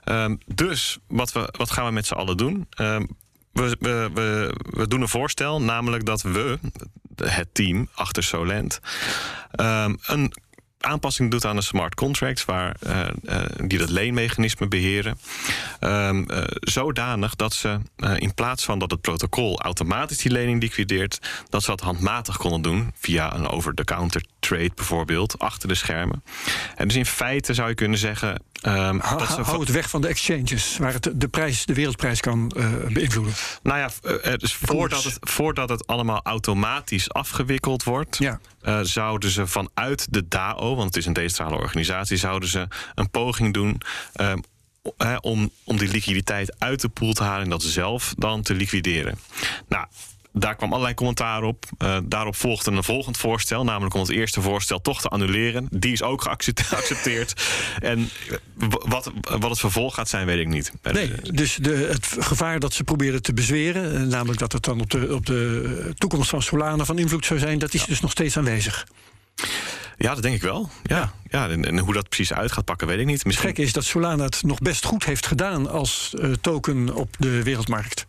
Um, 0.05 0.39
dus 0.47 0.99
wat, 1.07 1.33
we, 1.33 1.55
wat 1.57 1.71
gaan 1.71 1.87
we 1.87 1.93
met 1.93 2.07
z'n 2.07 2.15
allen 2.15 2.37
doen? 2.37 2.67
Um, 2.81 3.09
we, 3.53 3.77
we, 3.81 4.11
we, 4.15 4.55
we, 4.71 4.89
doen 4.89 5.01
een 5.01 5.09
voorstel, 5.09 5.63
namelijk 5.63 6.05
dat 6.05 6.23
we, 6.23 6.59
het 7.17 7.49
team 7.53 7.89
achter 7.95 8.23
Solent, 8.23 8.81
een 9.51 10.33
aanpassing 10.81 11.31
doet 11.31 11.45
aan 11.45 11.57
de 11.57 11.63
smart 11.63 11.95
contracts, 11.95 12.45
waar, 12.45 12.77
uh, 12.87 13.01
uh, 13.23 13.43
die 13.65 13.79
dat 13.79 13.91
leenmechanisme 13.91 14.69
beheren. 14.69 15.19
Um, 15.81 16.31
uh, 16.31 16.43
zodanig 16.61 17.37
dat 17.37 17.55
ze 17.55 17.79
in 18.17 18.35
plaats 18.35 18.65
van 18.65 18.79
dat 18.79 18.91
het 18.91 19.01
protocol 19.01 19.61
automatisch 19.61 20.19
die 20.19 20.33
lening 20.33 20.63
liquideert, 20.63 21.19
dat 21.49 21.63
ze 21.63 21.71
dat 21.71 21.81
handmatig 21.81 22.37
konden 22.37 22.63
doen 22.63 22.93
via 22.95 23.35
een 23.35 23.49
over-the-counter 23.49 24.25
trade 24.39 24.71
bijvoorbeeld, 24.75 25.39
achter 25.39 25.69
de 25.69 25.75
schermen. 25.75 26.23
En 26.77 26.89
dus 26.89 26.97
in 26.97 27.07
feite 27.07 27.55
zou 27.55 27.69
je 27.69 27.75
kunnen 27.75 27.99
zeggen. 27.99 28.43
Um, 28.63 29.01
hou 29.01 29.61
het 29.61 29.71
weg 29.71 29.91
van 29.91 30.01
de 30.01 30.09
exchanges, 30.09 30.77
waar 30.77 30.93
het 30.93 31.11
de 31.15 31.29
prijs, 31.29 31.67
de 31.67 31.75
wereldprijs 31.75 32.21
kan 32.21 32.53
uh, 32.57 32.73
beïnvloeden. 32.89 33.35
Nou 33.63 33.79
ja, 33.79 33.91
uh, 34.03 34.35
dus 34.37 34.55
voordat 34.55 35.05
het, 35.05 35.17
voordat 35.21 35.69
het 35.69 35.87
allemaal 35.87 36.21
automatisch 36.23 37.13
afgewikkeld 37.13 37.83
wordt, 37.83 38.19
ja. 38.19 38.41
uh, 38.63 38.81
zouden 38.83 39.31
ze 39.31 39.47
vanuit 39.47 40.07
de 40.11 40.29
DAO, 40.29 40.75
want 40.75 40.87
het 40.87 40.97
is 40.97 41.07
een 41.07 41.13
decentrale 41.13 41.57
organisatie, 41.57 42.17
zouden 42.17 42.49
ze 42.49 42.69
een 42.95 43.11
poging 43.11 43.55
doen. 43.55 43.81
Um, 44.21 44.41
om, 45.21 45.51
om 45.65 45.79
die 45.79 45.89
liquiditeit 45.89 46.55
uit 46.59 46.81
de 46.81 46.89
pool 46.89 47.13
te 47.13 47.23
halen 47.23 47.43
en 47.43 47.51
dat 47.51 47.63
zelf 47.63 48.15
dan 48.17 48.43
te 48.43 48.55
liquideren. 48.55 49.19
Nou, 49.69 49.87
daar 50.33 50.57
kwam 50.57 50.71
allerlei 50.71 50.95
commentaar 50.95 51.43
op. 51.43 51.65
Uh, 51.79 51.99
daarop 52.05 52.37
volgde 52.37 52.71
een 52.71 52.85
volgend 52.85 53.17
voorstel, 53.17 53.65
namelijk 53.65 53.95
om 53.95 54.01
het 54.01 54.11
eerste 54.11 54.41
voorstel 54.41 54.81
toch 54.81 55.01
te 55.01 55.09
annuleren. 55.09 55.69
Die 55.71 55.93
is 55.93 56.03
ook 56.03 56.23
geaccepteerd. 56.55 57.43
en 57.79 58.11
wat, 58.89 59.13
wat 59.23 59.51
het 59.51 59.59
vervolg 59.59 59.95
gaat 59.95 60.09
zijn, 60.09 60.27
weet 60.27 60.39
ik 60.39 60.49
niet. 60.49 60.73
Nee, 60.83 61.13
dus 61.33 61.55
de, 61.55 61.71
het 61.71 62.17
gevaar 62.19 62.59
dat 62.61 62.75
ze 62.75 62.85
proberen 62.85 63.23
te 63.23 63.33
bezweren, 63.33 63.95
eh, 63.95 64.03
namelijk 64.03 64.39
dat 64.39 64.53
het 64.53 64.65
dan 64.65 64.81
op 64.81 64.91
de, 64.91 65.15
op 65.15 65.27
de 65.27 65.93
toekomst 65.95 66.31
van 66.31 66.43
Solana 66.43 66.85
van 66.85 66.99
invloed 66.99 67.27
zou 67.27 67.39
zijn, 67.39 67.59
dat 67.59 67.75
is 67.75 67.81
ja. 67.81 67.87
dus 67.87 68.01
nog 68.01 68.11
steeds 68.11 68.37
aanwezig. 68.37 68.87
Ja, 69.97 70.15
dat 70.15 70.23
denk 70.23 70.35
ik 70.35 70.43
wel. 70.43 70.71
Ja, 70.83 71.13
ja. 71.31 71.49
en, 71.49 71.65
en, 71.65 71.79
hoe 71.79 71.95
dat 71.95 72.09
precies 72.09 72.33
uit 72.33 72.53
gaat 72.53 72.65
pakken, 72.65 72.87
weet 72.87 72.99
ik 72.99 73.07
niet. 73.07 73.25
Misschien... 73.25 73.49
Het 73.49 73.57
gek 73.57 73.67
is 73.67 73.73
dat 73.73 73.85
Solana 73.85 74.25
het 74.25 74.43
nog 74.43 74.59
best 74.59 74.85
goed 74.85 75.05
heeft 75.05 75.27
gedaan 75.27 75.71
als 75.71 76.15
uh, 76.19 76.33
token 76.41 76.95
op 76.95 77.17
de 77.19 77.43
wereldmarkt. 77.43 78.07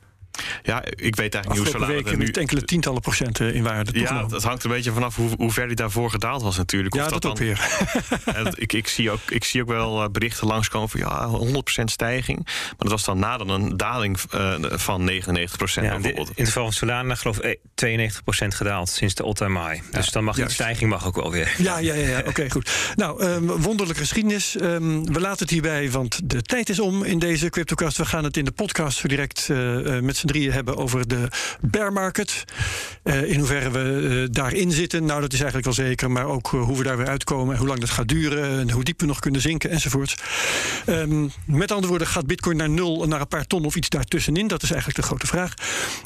Ja, 0.63 0.84
ik 0.86 1.15
weet 1.15 1.34
eigenlijk 1.34 1.47
niet 1.47 1.58
hoe 1.58 1.67
Solana 1.67 1.93
weken 1.93 2.19
nu... 2.19 2.27
enkele 2.27 2.63
tientallen 2.63 3.01
procenten 3.01 3.54
in 3.54 3.63
waarde 3.63 3.99
Ja, 3.99 4.23
dat 4.23 4.43
hangt 4.43 4.63
een 4.63 4.69
beetje 4.69 4.91
vanaf 4.91 5.15
hoe, 5.15 5.30
hoe 5.38 5.51
ver 5.51 5.65
hij 5.65 5.75
daarvoor 5.75 6.10
gedaald 6.10 6.41
was 6.41 6.58
natuurlijk. 6.58 6.95
Ja, 6.95 7.06
of 7.06 7.10
dat, 7.10 7.21
dat 7.21 7.32
ook 7.32 7.38
dan, 7.38 7.45
weer. 7.45 8.54
ik, 8.63 8.73
ik, 8.73 8.88
zie 8.88 9.12
ook, 9.12 9.19
ik 9.30 9.43
zie 9.43 9.62
ook 9.62 9.67
wel 9.67 10.04
eh, 10.04 10.10
berichten 10.10 10.47
langskomen 10.47 10.89
van 10.89 10.99
ja, 10.99 11.30
100% 11.82 11.84
stijging. 11.86 12.39
Maar 12.45 12.75
dat 12.77 12.91
was 12.91 13.04
dan 13.04 13.19
na 13.19 13.38
dan 13.38 13.49
een 13.49 13.77
daling 13.77 14.19
uh, 14.36 14.56
van 14.60 15.10
99% 15.10 15.13
ja, 15.13 15.82
bijvoorbeeld. 15.82 16.27
In 16.27 16.34
het 16.36 16.47
geval 16.47 16.63
van 16.63 16.73
Solana 16.73 17.15
geloof 17.15 17.39
ik 17.39 17.60
92% 17.86 18.47
gedaald 18.47 18.89
sinds 18.89 19.15
de 19.15 19.23
all-time 19.23 19.60
high. 19.60 19.84
Ja, 19.91 19.97
dus 19.97 20.10
dan 20.10 20.23
mag 20.23 20.36
die 20.36 20.49
stijging 20.49 20.89
mag 20.89 21.06
ook 21.06 21.15
wel 21.15 21.32
weer. 21.32 21.56
Ja, 21.58 21.77
ja, 21.77 21.93
ja, 21.93 22.08
ja. 22.08 22.23
oké, 22.25 22.49
goed. 22.56 22.71
Nou, 22.95 23.23
um, 23.23 23.47
wonderlijke 23.47 24.01
geschiedenis. 24.01 24.56
Um, 24.62 25.13
we 25.13 25.19
laten 25.19 25.39
het 25.39 25.49
hierbij, 25.49 25.91
want 25.91 26.19
de 26.23 26.41
tijd 26.41 26.69
is 26.69 26.80
om 26.80 27.04
in 27.04 27.19
deze 27.19 27.49
CryptoCast. 27.49 27.97
We 27.97 28.06
gaan 28.06 28.23
het 28.23 28.38
in 28.38 28.45
de 28.45 28.51
podcast 28.51 28.97
zo 28.97 29.08
direct 29.08 29.47
uh, 29.51 29.99
met 29.99 30.17
z'n 30.17 30.27
drieën 30.32 30.52
hebben 30.52 30.78
over 30.78 31.08
de 31.08 31.28
bear 31.62 31.94
market. 31.94 32.44
Uh, 33.04 33.24
in 33.24 33.38
hoeverre 33.38 33.72
we 33.72 33.80
uh, 33.80 34.28
daarin 34.32 34.72
zitten, 34.72 35.06
nou 35.06 35.22
dat 35.22 35.34
is 35.34 35.41
eigenlijk 35.41 35.76
wel 35.76 35.86
zeker. 35.86 36.12
Maar 36.12 36.26
ook 36.26 36.52
uh, 36.52 36.63
hoe 36.63 36.78
we 36.78 36.84
daar 36.84 36.98
weer 36.98 37.08
uitkomen 37.08 37.54
en 37.54 37.60
hoe 37.60 37.67
lang 37.67 37.80
dat 37.80 37.89
gaat 37.89 38.08
duren. 38.08 38.60
En 38.60 38.72
hoe 38.72 38.84
diep 38.84 39.00
we 39.00 39.06
nog 39.06 39.20
kunnen 39.20 39.41
zinken 39.41 39.70
enzovoort. 39.70 40.24
Um, 40.86 41.32
met 41.46 41.72
andere 41.72 41.88
woorden, 41.88 42.08
gaat 42.08 42.28
bitcoin 42.28 42.58
naar 42.58 42.70
nul, 42.70 43.08
naar 43.08 43.22
een 43.22 43.28
paar 43.28 43.48
ton 43.48 43.65
of 43.65 43.76
iets 43.76 43.89
daartussenin? 43.89 44.48
Dat 44.48 44.63
is 44.63 44.72
eigenlijk 44.72 45.02
de 45.02 45.08
grote 45.08 45.28
vraag. 45.28 45.54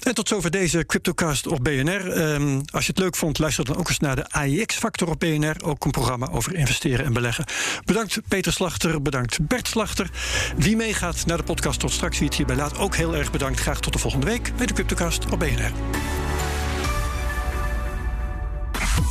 En 0.04 0.14
tot 0.14 0.28
zover 0.28 0.52
deze 0.52 0.86
CryptoCast 0.86 1.48
op 1.48 1.64
BNR. 1.64 2.18
Um, 2.18 2.62
als 2.72 2.86
je 2.86 2.92
het 2.92 3.00
leuk 3.00 3.16
vond, 3.16 3.40
luister 3.40 3.66
dan 3.66 3.78
ook 3.78 3.90
eens 3.90 4.00
naar 4.00 4.16
de 4.16 4.30
AIX-factor 4.30 5.10
op 5.10 5.20
BNR. 5.20 5.56
Ook 5.64 5.86
een 5.86 5.92
programma 5.92 6.30
over 6.32 6.56
investeren 6.56 7.06
en 7.06 7.14
beleggen. 7.14 7.46
Bedankt 7.86 8.22
Peter 8.28 8.54
Slachter, 8.54 9.02
bedankt 9.02 9.48
Bert 9.48 9.68
Slachter. 9.68 10.10
Wie 10.58 10.76
meegaat 10.76 11.26
naar 11.26 11.38
de 11.38 11.44
podcast 11.44 11.80
tot 11.80 11.92
straks, 11.92 12.18
wie 12.18 12.28
het 12.28 12.38
hierbij 12.38 12.56
laat, 12.56 12.78
ook 12.78 12.96
heel 12.96 13.16
erg 13.16 13.32
bedankt. 13.32 13.60
Graag 13.60 13.80
tot 13.80 13.94
de 13.94 14.00
volgende 14.16 14.44
week 14.44 14.58
bij 14.58 14.66
de 14.66 14.74
Cryptocast 14.74 15.32
op 15.32 15.40
BNR. 15.40 15.72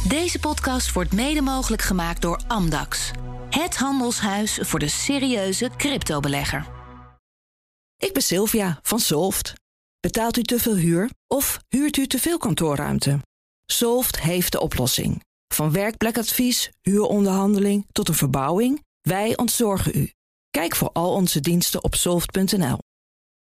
Deze 0.08 0.38
podcast 0.38 0.92
wordt 0.92 1.12
mede 1.12 1.40
mogelijk 1.40 1.82
gemaakt 1.82 2.22
door 2.22 2.40
Amdax. 2.46 3.10
Het 3.50 3.76
handelshuis 3.76 4.58
voor 4.62 4.78
de 4.78 4.88
serieuze 4.88 5.70
cryptobelegger. 5.76 6.66
Ik 7.96 8.12
ben 8.12 8.22
Sylvia 8.22 8.78
van 8.82 8.98
Solft. 8.98 9.52
Betaalt 10.00 10.36
u 10.36 10.42
te 10.42 10.58
veel 10.58 10.76
huur 10.76 11.10
of 11.26 11.58
huurt 11.68 11.96
u 11.96 12.06
te 12.06 12.18
veel 12.18 12.38
kantoorruimte? 12.38 13.18
Solft 13.66 14.20
heeft 14.20 14.52
de 14.52 14.60
oplossing. 14.60 15.20
Van 15.54 15.72
werkplekadvies, 15.72 16.70
huuronderhandeling 16.80 17.86
tot 17.92 18.08
een 18.08 18.14
verbouwing, 18.14 18.82
wij 19.00 19.36
ontzorgen 19.36 19.98
u. 19.98 20.10
Kijk 20.50 20.76
voor 20.76 20.90
al 20.92 21.12
onze 21.12 21.40
diensten 21.40 21.84
op 21.84 21.94
soft.nl. 21.94 22.78